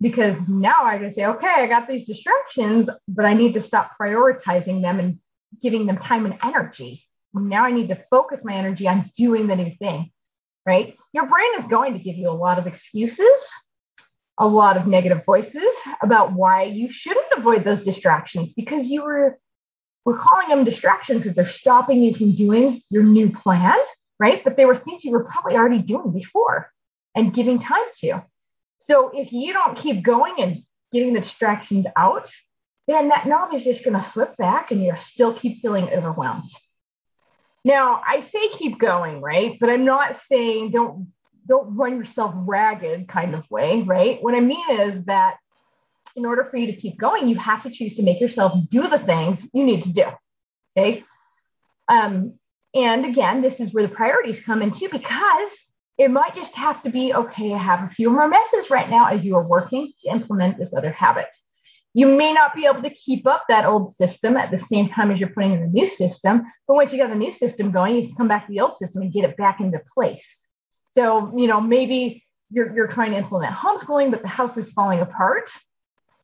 Because 0.00 0.36
now 0.46 0.84
I 0.84 0.98
can 0.98 1.10
say, 1.10 1.24
okay, 1.24 1.48
I 1.48 1.66
got 1.66 1.88
these 1.88 2.04
distractions, 2.04 2.90
but 3.08 3.24
I 3.24 3.32
need 3.32 3.54
to 3.54 3.60
stop 3.60 3.92
prioritizing 4.00 4.82
them 4.82 4.98
and 4.98 5.18
giving 5.62 5.86
them 5.86 5.96
time 5.96 6.26
and 6.26 6.38
energy. 6.42 7.04
Now 7.32 7.64
I 7.64 7.72
need 7.72 7.88
to 7.88 8.02
focus 8.10 8.44
my 8.44 8.54
energy 8.54 8.88
on 8.88 9.10
doing 9.16 9.46
the 9.46 9.56
new 9.56 9.74
thing, 9.78 10.10
right? 10.66 10.96
Your 11.12 11.26
brain 11.26 11.50
is 11.58 11.66
going 11.66 11.94
to 11.94 11.98
give 11.98 12.16
you 12.16 12.28
a 12.28 12.32
lot 12.32 12.58
of 12.58 12.66
excuses, 12.66 13.50
a 14.38 14.46
lot 14.46 14.76
of 14.76 14.86
negative 14.86 15.24
voices 15.24 15.74
about 16.02 16.32
why 16.32 16.64
you 16.64 16.90
shouldn't 16.90 17.26
avoid 17.34 17.64
those 17.64 17.82
distractions 17.82 18.52
because 18.52 18.88
you 18.88 19.02
were 19.02 19.38
we're 20.06 20.16
calling 20.16 20.48
them 20.48 20.62
distractions 20.62 21.22
because 21.22 21.34
they're 21.34 21.44
stopping 21.44 22.00
you 22.00 22.14
from 22.14 22.36
doing 22.36 22.80
your 22.90 23.02
new 23.02 23.28
plan, 23.30 23.74
right? 24.20 24.42
But 24.44 24.56
they 24.56 24.64
were 24.64 24.78
things 24.78 25.04
you 25.04 25.10
were 25.10 25.24
probably 25.24 25.54
already 25.54 25.80
doing 25.80 26.12
before 26.12 26.70
and 27.16 27.34
giving 27.34 27.58
time 27.58 27.82
to. 27.98 28.24
So 28.78 29.10
if 29.12 29.32
you 29.32 29.52
don't 29.52 29.76
keep 29.76 30.04
going 30.04 30.34
and 30.38 30.56
getting 30.92 31.12
the 31.12 31.20
distractions 31.20 31.86
out, 31.96 32.30
then 32.86 33.08
that 33.08 33.26
knob 33.26 33.52
is 33.52 33.62
just 33.62 33.84
going 33.84 34.00
to 34.00 34.08
slip 34.08 34.36
back 34.36 34.70
and 34.70 34.82
you'll 34.82 34.96
still 34.96 35.34
keep 35.34 35.60
feeling 35.60 35.90
overwhelmed. 35.90 36.50
Now, 37.64 38.00
I 38.06 38.20
say 38.20 38.48
keep 38.50 38.78
going, 38.78 39.20
right? 39.20 39.58
But 39.58 39.70
I'm 39.70 39.84
not 39.84 40.16
saying 40.16 40.70
don't 40.70 41.12
don't 41.48 41.76
run 41.76 41.96
yourself 41.96 42.32
ragged 42.36 43.08
kind 43.08 43.34
of 43.34 43.48
way, 43.50 43.82
right? 43.82 44.22
What 44.22 44.34
I 44.34 44.40
mean 44.40 44.64
is 44.70 45.04
that 45.06 45.36
in 46.16 46.26
order 46.26 46.44
for 46.44 46.56
you 46.56 46.66
to 46.66 46.76
keep 46.76 46.98
going, 46.98 47.28
you 47.28 47.36
have 47.36 47.62
to 47.62 47.70
choose 47.70 47.94
to 47.94 48.02
make 48.02 48.20
yourself 48.20 48.58
do 48.68 48.88
the 48.88 48.98
things 48.98 49.46
you 49.52 49.64
need 49.64 49.82
to 49.82 49.92
do. 49.92 50.06
Okay. 50.76 51.04
Um, 51.88 52.34
and 52.74 53.04
again, 53.04 53.42
this 53.42 53.60
is 53.60 53.72
where 53.72 53.86
the 53.86 53.94
priorities 53.94 54.40
come 54.40 54.62
in 54.62 54.70
too, 54.72 54.88
because 54.90 55.50
it 55.98 56.10
might 56.10 56.34
just 56.34 56.54
have 56.54 56.82
to 56.82 56.90
be 56.90 57.14
okay, 57.14 57.54
I 57.54 57.58
have 57.58 57.84
a 57.84 57.94
few 57.94 58.10
more 58.10 58.28
messes 58.28 58.68
right 58.70 58.90
now 58.90 59.06
as 59.06 59.24
you 59.24 59.36
are 59.36 59.46
working 59.46 59.92
to 60.02 60.10
implement 60.10 60.58
this 60.58 60.74
other 60.74 60.92
habit. 60.92 61.28
You 61.94 62.06
may 62.06 62.34
not 62.34 62.54
be 62.54 62.66
able 62.66 62.82
to 62.82 62.90
keep 62.90 63.26
up 63.26 63.44
that 63.48 63.64
old 63.64 63.88
system 63.88 64.36
at 64.36 64.50
the 64.50 64.58
same 64.58 64.90
time 64.90 65.10
as 65.10 65.18
you're 65.18 65.30
putting 65.30 65.52
in 65.52 65.60
the 65.60 65.68
new 65.68 65.88
system, 65.88 66.42
but 66.68 66.74
once 66.74 66.92
you 66.92 66.98
got 66.98 67.08
the 67.08 67.16
new 67.16 67.32
system 67.32 67.70
going, 67.70 67.96
you 67.96 68.08
can 68.08 68.16
come 68.16 68.28
back 68.28 68.46
to 68.46 68.52
the 68.52 68.60
old 68.60 68.76
system 68.76 69.00
and 69.00 69.12
get 69.12 69.24
it 69.24 69.36
back 69.38 69.60
into 69.60 69.80
place. 69.94 70.46
So, 70.90 71.32
you 71.34 71.46
know, 71.46 71.60
maybe 71.60 72.22
you're, 72.50 72.74
you're 72.74 72.88
trying 72.88 73.12
to 73.12 73.16
implement 73.16 73.54
homeschooling, 73.54 74.10
but 74.10 74.20
the 74.20 74.28
house 74.28 74.58
is 74.58 74.70
falling 74.70 75.00
apart. 75.00 75.50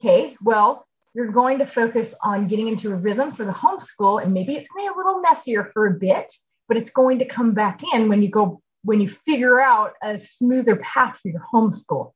Okay, 0.04 0.36
well, 0.42 0.84
you're 1.14 1.30
going 1.30 1.60
to 1.60 1.66
focus 1.66 2.12
on 2.24 2.48
getting 2.48 2.66
into 2.66 2.90
a 2.90 2.96
rhythm 2.96 3.30
for 3.30 3.44
the 3.44 3.52
homeschool, 3.52 4.20
and 4.20 4.34
maybe 4.34 4.56
it's 4.56 4.68
going 4.68 4.88
to 4.88 4.92
be 4.92 4.94
a 4.94 4.96
little 4.96 5.20
messier 5.20 5.70
for 5.72 5.86
a 5.86 5.92
bit, 5.92 6.34
but 6.66 6.76
it's 6.76 6.90
going 6.90 7.20
to 7.20 7.24
come 7.24 7.54
back 7.54 7.82
in 7.94 8.08
when 8.08 8.20
you 8.20 8.28
go 8.28 8.60
when 8.82 9.00
you 9.00 9.08
figure 9.08 9.60
out 9.60 9.92
a 10.02 10.18
smoother 10.18 10.74
path 10.74 11.20
for 11.22 11.28
your 11.28 11.46
homeschool. 11.54 12.10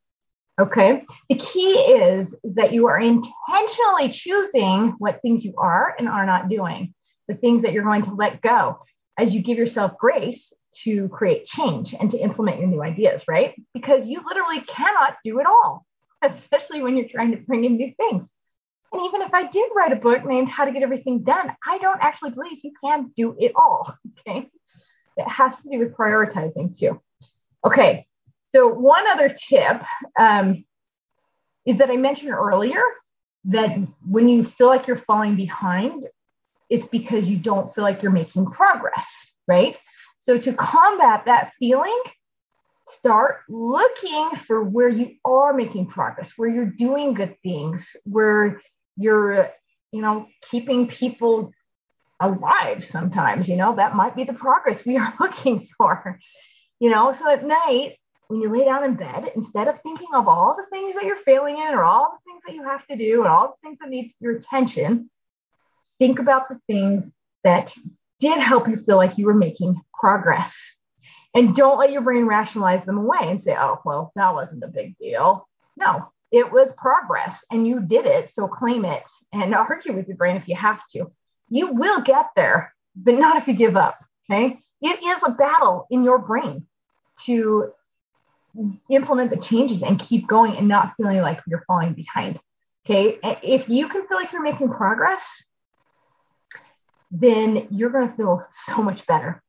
Okay. 0.61 1.05
The 1.29 1.37
key 1.37 1.75
is, 1.75 2.35
that 2.43 2.73
you 2.73 2.89
are 2.89 2.99
intentionally 2.99 4.09
choosing 4.09 4.97
what 4.99 5.23
things 5.23 5.45
you 5.45 5.55
are 5.57 5.95
and 5.97 6.09
are 6.09 6.27
not 6.27 6.49
doing, 6.49 6.93
the 7.29 7.37
things 7.37 7.63
that 7.63 7.73
you're 7.73 7.85
going 7.85 8.03
to 8.03 8.15
let 8.15 8.43
go 8.43 8.81
as 9.17 9.33
you 9.33 9.43
give 9.43 9.59
yourself 9.59 9.97
grace 9.97 10.53
to 10.83 11.09
create 11.11 11.47
change 11.47 11.95
and 11.95 12.11
to 12.11 12.19
implement 12.19 12.59
your 12.59 12.67
new 12.67 12.83
ideas, 12.83 13.23
right? 13.29 13.55
Because 13.75 14.09
you 14.09 14.23
literally 14.27 14.63
cannot 14.63 15.19
do 15.23 15.39
it 15.39 15.47
all. 15.47 15.87
Especially 16.35 16.83
when 16.83 16.97
you're 16.97 17.09
trying 17.09 17.33
to 17.33 17.39
bring 17.39 17.65
in 17.65 17.77
new 17.77 17.93
things. 17.97 18.29
And 18.93 19.03
even 19.07 19.23
if 19.23 19.35
I 19.35 19.49
did 19.49 19.71
write 19.75 19.93
a 19.93 19.97
book 19.97 20.25
named 20.25 20.49
How 20.49 20.65
to 20.65 20.73
Get 20.73 20.83
Everything 20.83 21.23
Done, 21.23 21.53
I 21.67 21.79
don't 21.79 22.01
actually 22.01 22.31
believe 22.31 22.59
you 22.63 22.73
can 22.83 23.13
do 23.17 23.37
it 23.39 23.53
all. 23.57 23.95
Okay. 24.29 24.49
It 25.17 25.29
has 25.29 25.61
to 25.61 25.71
do 25.71 25.79
with 25.79 25.95
prioritizing 25.95 26.77
too. 26.77 27.01
Okay. 27.65 28.07
So, 28.49 28.69
one 28.69 29.07
other 29.07 29.29
tip 29.29 29.83
um, 30.19 30.65
is 31.65 31.79
that 31.79 31.91
I 31.91 31.97
mentioned 31.97 32.33
earlier 32.33 32.83
that 33.47 33.79
when 34.07 34.29
you 34.29 34.43
feel 34.43 34.67
like 34.67 34.87
you're 34.87 34.97
falling 34.97 35.37
behind, 35.37 36.07
it's 36.69 36.87
because 36.87 37.29
you 37.29 37.37
don't 37.37 37.73
feel 37.73 37.85
like 37.85 38.03
you're 38.03 38.13
making 38.13 38.47
progress, 38.47 39.33
right? 39.47 39.77
So 40.19 40.39
to 40.39 40.53
combat 40.53 41.23
that 41.27 41.53
feeling, 41.59 42.03
start 42.89 43.41
looking 43.49 44.31
for 44.47 44.63
where 44.63 44.89
you 44.89 45.17
are 45.25 45.53
making 45.53 45.87
progress, 45.87 46.33
where 46.37 46.49
you're 46.49 46.71
doing 46.71 47.15
good 47.15 47.37
things, 47.43 47.97
where 48.05 48.61
you're, 48.97 49.51
you 49.93 50.01
know, 50.01 50.27
keeping 50.51 50.87
people 50.87 51.53
alive 52.21 52.85
sometimes, 52.85 53.49
you 53.49 53.57
know, 53.57 53.77
that 53.77 53.95
might 53.95 54.17
be 54.17 54.25
the 54.25 54.33
progress 54.33 54.85
we 54.85 54.97
are 54.99 55.15
looking 55.21 55.69
for. 55.77 56.19
You 56.79 56.91
know, 56.91 57.13
so 57.13 57.31
at 57.31 57.45
night, 57.47 57.99
when 58.29 58.41
you 58.41 58.53
lay 58.53 58.65
down 58.65 58.85
in 58.85 58.95
bed, 58.95 59.33
instead 59.35 59.69
of 59.69 59.81
thinking 59.83 60.09
of 60.15 60.29
all 60.29 60.57
the 60.57 60.67
things 60.71 60.95
that 60.95 61.05
you're 61.05 61.17
failing 61.17 61.57
in 61.57 61.75
or 61.75 61.85
all 61.85 62.11
the 62.11 62.31
things 62.31 62.43
that 62.47 62.55
you 62.55 62.65
have 62.65 62.87
to 62.89 62.97
do 62.97 63.21
and 63.21 63.29
all 63.29 63.49
the 63.49 63.69
things 63.69 63.79
that 63.81 63.89
need 63.89 64.13
your 64.21 64.37
attention, 64.37 65.11
think 65.99 66.19
about 66.19 66.49
the 66.49 66.59
things 66.67 67.05
that 67.45 67.73
did 68.19 68.39
help 68.39 68.69
you 68.69 68.77
feel 68.77 68.97
like 68.97 69.19
you 69.19 69.27
were 69.27 69.35
making 69.35 69.81
progress. 69.95 70.76
And 71.37 71.55
don't 71.55 71.79
let 71.79 71.93
your 71.93 72.01
brain 72.01 72.25
rationalize 72.25 72.87
them 72.87 72.97
away 72.97 73.19
and 73.21 73.41
say, 73.41 73.55
oh, 73.55 73.79
well, 73.85 74.11
that 74.17 74.33
wasn't 74.33 74.65
a 74.65 74.69
big 74.69 74.97
deal. 74.97 75.47
No, 75.77 76.09
it 76.33 76.51
was 76.51 76.73
progress 76.73 77.45
and 77.51 77.69
you 77.69 77.81
did 77.81 78.07
it. 78.07 78.31
So 78.31 78.49
claim 78.49 78.87
it 78.87 79.03
and 79.35 79.55
argue 79.55 79.93
with 79.93 80.09
your 80.09 80.17
brain 80.17 80.37
if 80.37 80.49
you 80.49 80.57
have 80.57 80.81
to. 80.93 81.13
You 81.51 81.75
will 81.75 82.01
get 82.01 82.31
there, 82.37 82.73
but 82.97 83.19
not 83.19 83.37
if 83.37 83.47
you 83.47 83.53
give 83.53 83.77
up. 83.77 84.03
Okay. 84.31 84.59
It 84.81 85.05
is 85.05 85.23
a 85.25 85.31
battle 85.31 85.87
in 85.91 86.05
your 86.05 86.19
brain 86.19 86.67
to 87.25 87.71
implement 88.89 89.29
the 89.29 89.37
changes 89.37 89.83
and 89.83 89.99
keep 89.99 90.27
going 90.27 90.57
and 90.57 90.69
not 90.69 90.95
feeling 90.97 91.21
like 91.21 91.41
you're 91.47 91.65
falling 91.67 91.93
behind. 91.93 92.41
Okay. 92.87 93.19
If 93.43 93.69
you 93.69 93.89
can 93.89 94.07
feel 94.09 94.17
like 94.17 94.33
you're 94.33 94.43
making 94.43 94.71
progress, 94.71 95.43
then 97.11 97.69
you're 97.71 97.91
going 97.91 98.09
to 98.09 98.17
feel 98.17 98.47
so 98.51 98.83
much 98.83 99.07
better. 99.07 99.43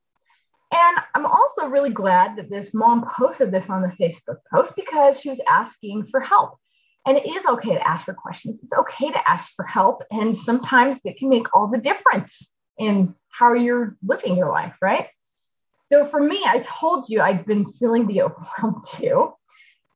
Also 1.58 1.70
really 1.70 1.90
glad 1.90 2.36
that 2.36 2.50
this 2.50 2.72
mom 2.72 3.04
posted 3.04 3.50
this 3.50 3.68
on 3.68 3.82
the 3.82 3.88
Facebook 3.88 4.36
post 4.52 4.76
because 4.76 5.20
she 5.20 5.28
was 5.28 5.40
asking 5.48 6.06
for 6.06 6.20
help. 6.20 6.56
And 7.04 7.16
it 7.16 7.26
is 7.26 7.46
okay 7.46 7.74
to 7.74 7.88
ask 7.88 8.04
for 8.04 8.14
questions. 8.14 8.60
It's 8.62 8.72
okay 8.72 9.10
to 9.10 9.28
ask 9.28 9.54
for 9.56 9.64
help. 9.64 10.02
And 10.10 10.36
sometimes 10.36 10.98
it 11.04 11.18
can 11.18 11.28
make 11.28 11.46
all 11.54 11.66
the 11.66 11.78
difference 11.78 12.52
in 12.78 13.14
how 13.30 13.54
you're 13.54 13.96
living 14.06 14.36
your 14.36 14.50
life, 14.50 14.74
right? 14.80 15.08
So 15.92 16.04
for 16.04 16.20
me, 16.20 16.44
I 16.46 16.60
told 16.60 17.08
you 17.08 17.20
I'd 17.20 17.46
been 17.46 17.68
feeling 17.68 18.06
the 18.06 18.22
overwhelm 18.22 18.82
too. 18.86 19.32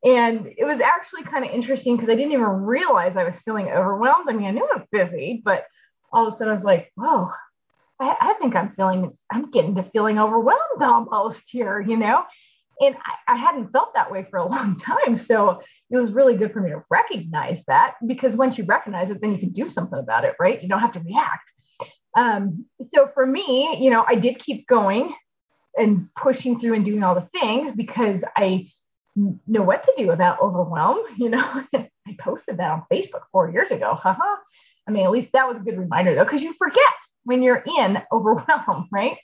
And 0.05 0.53
it 0.59 0.65
was 0.65 0.81
actually 0.81 1.23
kind 1.23 1.45
of 1.45 1.53
interesting 1.53 1.97
because 1.97 2.11
I 2.11 2.17
didn't 2.17 2.33
even 2.33 2.45
realize 2.45 3.17
I 3.17 3.25
was 3.25 3.39
feeling 3.39 3.69
overwhelmed. 3.69 4.29
I 4.29 4.33
mean, 4.33 4.47
I 4.47 4.51
knew 4.51 4.69
I 4.69 4.79
was 4.79 4.87
busy, 4.91 5.43
but 5.45 5.67
all 6.13 6.27
of 6.27 6.35
a 6.35 6.37
sudden 6.37 6.51
I 6.51 6.57
was 6.57 6.65
like, 6.65 6.91
whoa, 6.97 7.29
I, 8.03 8.17
I 8.21 8.33
think 8.35 8.55
I'm 8.55 8.75
feeling, 8.75 9.17
I'm 9.31 9.51
getting 9.51 9.75
to 9.77 9.83
feeling 9.83 10.19
overwhelmed 10.19 10.83
almost 10.83 11.45
here, 11.49 11.81
you 11.81 11.97
know? 11.97 12.25
And 12.81 12.97
I, 13.05 13.35
I 13.35 13.37
hadn't 13.37 13.71
felt 13.71 13.95
that 13.95 14.11
way 14.11 14.27
for 14.31 14.39
a 14.39 14.47
long 14.49 14.77
time. 14.77 15.17
So 15.17 15.61
it 15.91 15.99
was 15.99 16.13
really 16.13 16.37
good 16.37 16.53
for 16.53 16.61
me 16.61 16.71
to 16.71 16.83
recognize 16.91 17.63
that 17.67 17.95
because 18.07 18.37
once 18.37 18.59
you 18.59 18.65
recognize 18.65 19.11
it, 19.11 19.21
then 19.21 19.33
you 19.33 19.39
can 19.39 19.51
do 19.53 19.69
something 19.69 19.99
about 19.99 20.25
it, 20.25 20.35
right? 20.41 20.63
You 20.63 20.69
don't 20.69 20.81
have 20.81 20.93
to 20.93 21.01
react. 21.01 21.53
Um, 22.17 22.67
so 22.81 23.09
for 23.15 23.27
me, 23.27 23.79
you 23.81 23.91
know, 23.91 24.05
I 24.07 24.17
did 24.17 24.39
keep 24.39 24.67
going 24.67 25.15
and 25.77 26.09
pushing 26.15 26.59
through 26.59 26.75
and 26.75 26.85
doing 26.85 27.03
all 27.03 27.15
the 27.15 27.29
things 27.41 27.73
because 27.73 28.23
I 28.37 28.69
know 29.17 29.63
what 29.63 29.83
to 29.85 29.93
do 29.97 30.11
about 30.11 30.41
overwhelm. 30.41 30.99
You 31.17 31.31
know, 31.31 31.65
I 31.75 32.17
posted 32.19 32.59
that 32.59 32.71
on 32.71 32.85
Facebook 32.93 33.23
four 33.31 33.51
years 33.51 33.71
ago. 33.71 33.95
Haha. 33.95 34.37
I 34.89 34.91
mean, 34.91 35.05
at 35.05 35.13
least 35.13 35.29
that 35.35 35.47
was 35.47 35.57
a 35.57 35.61
good 35.61 35.79
reminder 35.79 36.15
though, 36.15 36.25
because 36.25 36.43
you 36.43 36.53
forget 36.55 36.83
when 37.25 37.43
you're 37.43 37.65
in 37.79 37.99
overwhelm, 38.13 38.89
right? 38.91 39.19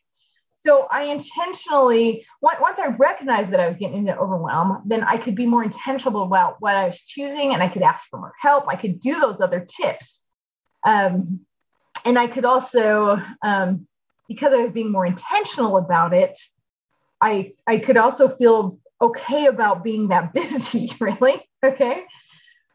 So 0.60 0.88
I 0.90 1.04
intentionally, 1.04 2.26
once 2.42 2.80
I 2.80 2.88
recognized 2.88 3.52
that 3.52 3.60
I 3.60 3.68
was 3.68 3.76
getting 3.76 3.98
into 3.98 4.18
overwhelm, 4.18 4.82
then 4.86 5.04
I 5.04 5.16
could 5.16 5.36
be 5.36 5.46
more 5.46 5.62
intentional 5.62 6.24
about 6.24 6.56
what 6.58 6.74
I 6.74 6.86
was 6.86 6.98
choosing 7.00 7.54
and 7.54 7.62
I 7.62 7.68
could 7.68 7.82
ask 7.82 8.04
for 8.10 8.18
more 8.18 8.34
help. 8.40 8.64
I 8.66 8.74
could 8.74 8.98
do 8.98 9.20
those 9.20 9.40
other 9.40 9.64
tips. 9.64 10.20
Um, 10.84 11.40
and 12.04 12.18
I 12.18 12.26
could 12.26 12.44
also 12.44 13.22
um, 13.42 13.86
because 14.28 14.52
I 14.52 14.62
was 14.62 14.72
being 14.72 14.92
more 14.92 15.06
intentional 15.06 15.78
about 15.78 16.12
it, 16.12 16.38
I 17.20 17.54
I 17.66 17.78
could 17.78 17.96
also 17.96 18.28
feel 18.28 18.78
okay 19.00 19.46
about 19.46 19.82
being 19.82 20.08
that 20.08 20.32
busy, 20.34 20.92
really. 21.00 21.42
Okay. 21.64 22.04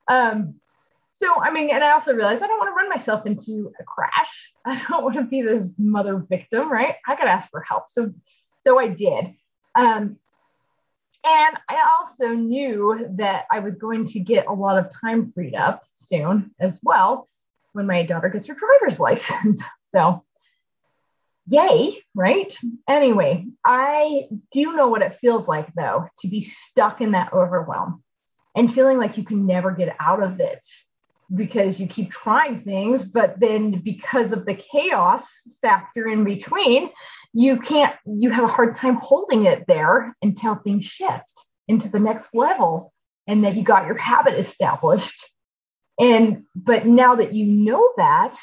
Um, 0.08 0.56
so 1.13 1.41
I 1.41 1.52
mean, 1.52 1.69
and 1.69 1.84
I 1.84 1.91
also 1.91 2.13
realized 2.13 2.43
I 2.43 2.47
don't 2.47 2.58
want 2.58 2.71
to 2.71 2.76
run 2.76 2.89
myself 2.89 3.26
into 3.26 3.71
a 3.80 3.84
crash. 3.84 4.52
I 4.65 4.84
don't 4.89 5.04
want 5.04 5.15
to 5.15 5.23
be 5.23 5.41
this 5.41 5.69
mother 5.78 6.17
victim, 6.17 6.71
right? 6.71 6.95
I 7.08 7.15
could 7.15 7.28
ask 7.28 7.49
for 7.49 7.62
help. 7.62 7.89
So 7.89 8.12
so 8.62 8.80
I 8.80 8.88
did. 8.88 9.34
Um, 9.76 10.17
and 11.26 11.58
I 11.69 11.82
also 11.97 12.30
knew 12.30 13.08
that 13.17 13.45
I 13.52 13.60
was 13.60 13.76
going 13.76 14.06
to 14.06 14.19
get 14.19 14.47
a 14.47 14.54
lot 14.54 14.78
of 14.78 14.91
time 14.91 15.32
freed 15.32 15.56
up 15.56 15.84
soon 15.93 16.52
as 16.60 16.80
well 16.84 17.30
when 17.71 17.88
my 17.88 18.04
daughter 18.04 18.30
gets 18.30 18.47
her 18.47 18.56
driver's 18.56 18.99
license. 18.99 19.62
so 19.84 20.23
yay, 21.45 21.97
right? 22.15 22.56
Anyway, 22.89 23.45
I 23.65 24.28
do 24.52 24.76
know 24.76 24.88
what 24.88 25.02
it 25.02 25.19
feels 25.21 25.47
like 25.47 25.73
though 25.76 26.08
to 26.19 26.28
be 26.28 26.41
stuck 26.41 27.02
in 27.02 27.12
that 27.12 27.34
overwhelm 27.34 28.04
and 28.56 28.73
feeling 28.73 28.97
like 28.97 29.17
you 29.17 29.23
can 29.23 29.45
never 29.45 29.71
get 29.71 29.95
out 29.99 30.23
of 30.23 30.39
it 30.39 30.63
because 31.36 31.80
you 31.80 31.88
keep 31.88 32.12
trying 32.12 32.62
things, 32.62 33.04
but 33.04 33.39
then 33.39 33.82
because 33.84 34.34
of 34.34 34.46
the 34.46 34.56
chaos 34.56 35.24
factor 35.62 36.08
in 36.08 36.24
between, 36.24 36.89
you 37.34 37.60
can't, 37.60 37.96
you 38.06 38.30
have 38.30 38.43
a 38.43 38.48
hard 38.48 38.76
time 38.76 38.96
holding 39.02 39.46
it 39.46 39.65
there 39.67 40.15
until 40.22 40.56
things 40.56 40.86
shift 40.86 41.46
into 41.67 41.89
the 41.89 42.00
next 42.00 42.30
level 42.34 42.93
and 43.28 43.43
that 43.43 43.56
you 43.56 43.63
got 43.63 43.88
your 43.88 43.98
habit 43.98 44.38
established. 44.38 45.26
And, 46.00 46.43
but 46.56 46.86
now 46.86 47.15
that 47.15 47.34
you 47.34 47.46
know 47.46 47.93
that, 47.98 48.36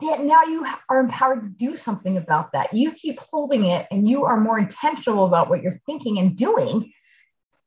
that 0.00 0.22
now 0.22 0.44
you 0.44 0.66
are 0.88 1.00
empowered 1.00 1.42
to 1.42 1.48
do 1.48 1.76
something 1.76 2.16
about 2.16 2.52
that. 2.52 2.72
You 2.72 2.92
keep 2.92 3.18
holding 3.18 3.64
it 3.64 3.86
and 3.90 4.08
you 4.08 4.24
are 4.24 4.38
more 4.38 4.58
intentional 4.58 5.26
about 5.26 5.50
what 5.50 5.62
you're 5.62 5.80
thinking 5.86 6.18
and 6.18 6.36
doing, 6.36 6.92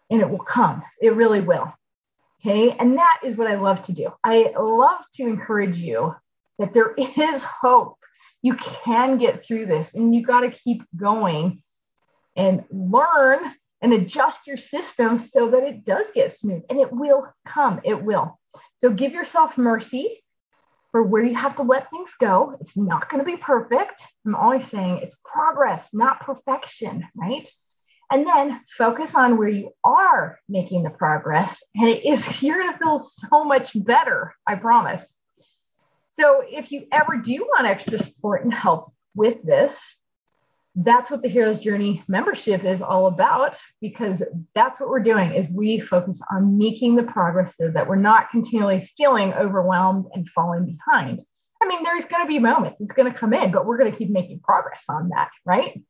and 0.10 0.22
it 0.22 0.30
will 0.30 0.40
come. 0.40 0.84
It 1.02 1.16
really 1.16 1.42
will. 1.42 1.74
Okay. 2.44 2.76
And 2.80 2.98
that 2.98 3.20
is 3.24 3.36
what 3.36 3.48
I 3.48 3.56
love 3.56 3.84
to 3.84 3.94
do. 3.94 4.12
I 4.24 4.54
love 4.58 5.02
to 5.16 5.24
encourage 5.24 5.78
you 5.78 6.16
that 6.58 6.74
there 6.74 6.94
is 6.98 7.44
hope. 7.44 7.98
You 8.42 8.56
can 8.56 9.20
get 9.20 9.46
through 9.46 9.68
this, 9.68 9.94
and 9.94 10.16
you 10.16 10.24
got 10.24 10.42
to 10.42 10.50
keep 10.50 10.82
going 10.96 11.62
and 12.36 12.64
learn 12.72 13.40
and 13.82 13.94
adjust 13.94 14.48
your 14.48 14.58
system 14.58 15.18
so 15.18 15.52
that 15.52 15.64
it 15.64 15.86
does 15.86 16.08
get 16.14 16.32
smooth 16.32 16.64
and 16.70 16.80
it 16.80 16.92
will 16.92 17.28
come. 17.46 17.82
It 17.84 18.04
will. 18.04 18.40
So 18.78 18.90
give 18.90 19.14
yourself 19.14 19.58
mercy 19.58 20.24
for 20.92 21.04
where 21.04 21.24
you 21.24 21.36
have 21.36 21.56
to 21.56 21.64
let 21.64 21.90
things 21.90 22.14
go. 22.20 22.58
It's 22.62 22.78
not 22.78 23.10
going 23.10 23.24
to 23.24 23.26
be 23.26 23.38
perfect. 23.38 24.06
I'm 24.26 24.36
always 24.36 24.68
saying 24.68 25.00
it's 25.02 25.16
progress, 25.24 25.90
not 25.94 26.20
perfection, 26.22 27.08
right? 27.16 27.50
And 28.12 28.28
then 28.28 28.60
focus 28.78 29.16
on 29.16 29.38
where 29.38 29.50
you 29.50 29.72
are 29.86 30.38
making 30.50 30.84
the 30.84 30.90
progress. 30.90 31.64
And 31.76 31.88
it 31.88 32.06
is, 32.06 32.42
you're 32.44 32.60
going 32.60 32.74
to 32.74 32.78
feel 32.78 33.00
so 33.00 33.44
much 33.44 33.72
better, 33.86 34.36
I 34.46 34.56
promise. 34.56 35.14
So 36.12 36.44
if 36.46 36.72
you 36.72 36.88
ever 36.92 37.18
do 37.18 37.48
want 37.50 37.68
extra 37.68 37.98
support 37.98 38.44
and 38.44 38.54
help 38.54 38.92
with 39.16 39.42
this, 39.44 39.96
that's 40.76 41.12
what 41.12 41.22
the 41.22 41.30
hero's 41.30 41.60
journey 41.60 42.04
membership 42.08 42.64
is 42.64 42.82
all 42.82 43.08
about 43.08 43.58
because 43.82 44.24
that's 44.56 44.80
what 44.80 44.90
we're 44.90 45.02
doing 45.02 45.34
is 45.34 45.48
we 45.50 45.80
focus 45.80 46.22
on 46.32 46.58
making 46.58 46.96
the 46.96 47.04
progress 47.04 47.58
so 47.58 47.70
that 47.70 47.88
we're 47.88 47.96
not 47.96 48.30
continually 48.30 48.90
feeling 48.96 49.34
overwhelmed 49.34 50.06
and 50.14 50.30
falling 50.30 50.66
behind 50.66 51.22
i 51.62 51.68
mean 51.68 51.84
there's 51.84 52.06
going 52.06 52.24
to 52.24 52.28
be 52.28 52.40
moments 52.40 52.80
it's 52.80 52.94
going 52.94 53.12
to 53.12 53.18
come 53.18 53.34
in 53.34 53.52
but 53.52 53.66
we're 53.66 53.78
going 53.78 53.92
to 53.92 53.98
keep 53.98 54.10
making 54.10 54.40
progress 54.40 54.86
on 54.88 55.10
that 55.10 55.30
right 55.46 55.84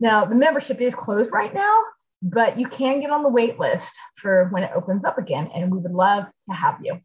now 0.00 0.24
the 0.24 0.34
membership 0.34 0.80
is 0.80 0.94
closed 0.94 1.30
right 1.32 1.54
now 1.54 1.80
but 2.22 2.58
you 2.58 2.66
can 2.66 3.00
get 3.00 3.10
on 3.10 3.22
the 3.22 3.28
wait 3.28 3.58
list 3.58 3.92
for 4.20 4.48
when 4.50 4.62
it 4.62 4.70
opens 4.74 5.04
up 5.04 5.18
again 5.18 5.50
and 5.54 5.70
we 5.70 5.78
would 5.78 5.92
love 5.92 6.24
to 6.48 6.54
have 6.54 6.76
you 6.82 7.00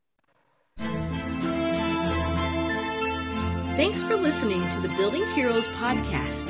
Thanks 3.78 4.04
for 4.04 4.16
listening 4.16 4.68
to 4.70 4.82
the 4.82 4.90
Building 4.90 5.26
Heroes 5.28 5.66
podcast. 5.70 6.50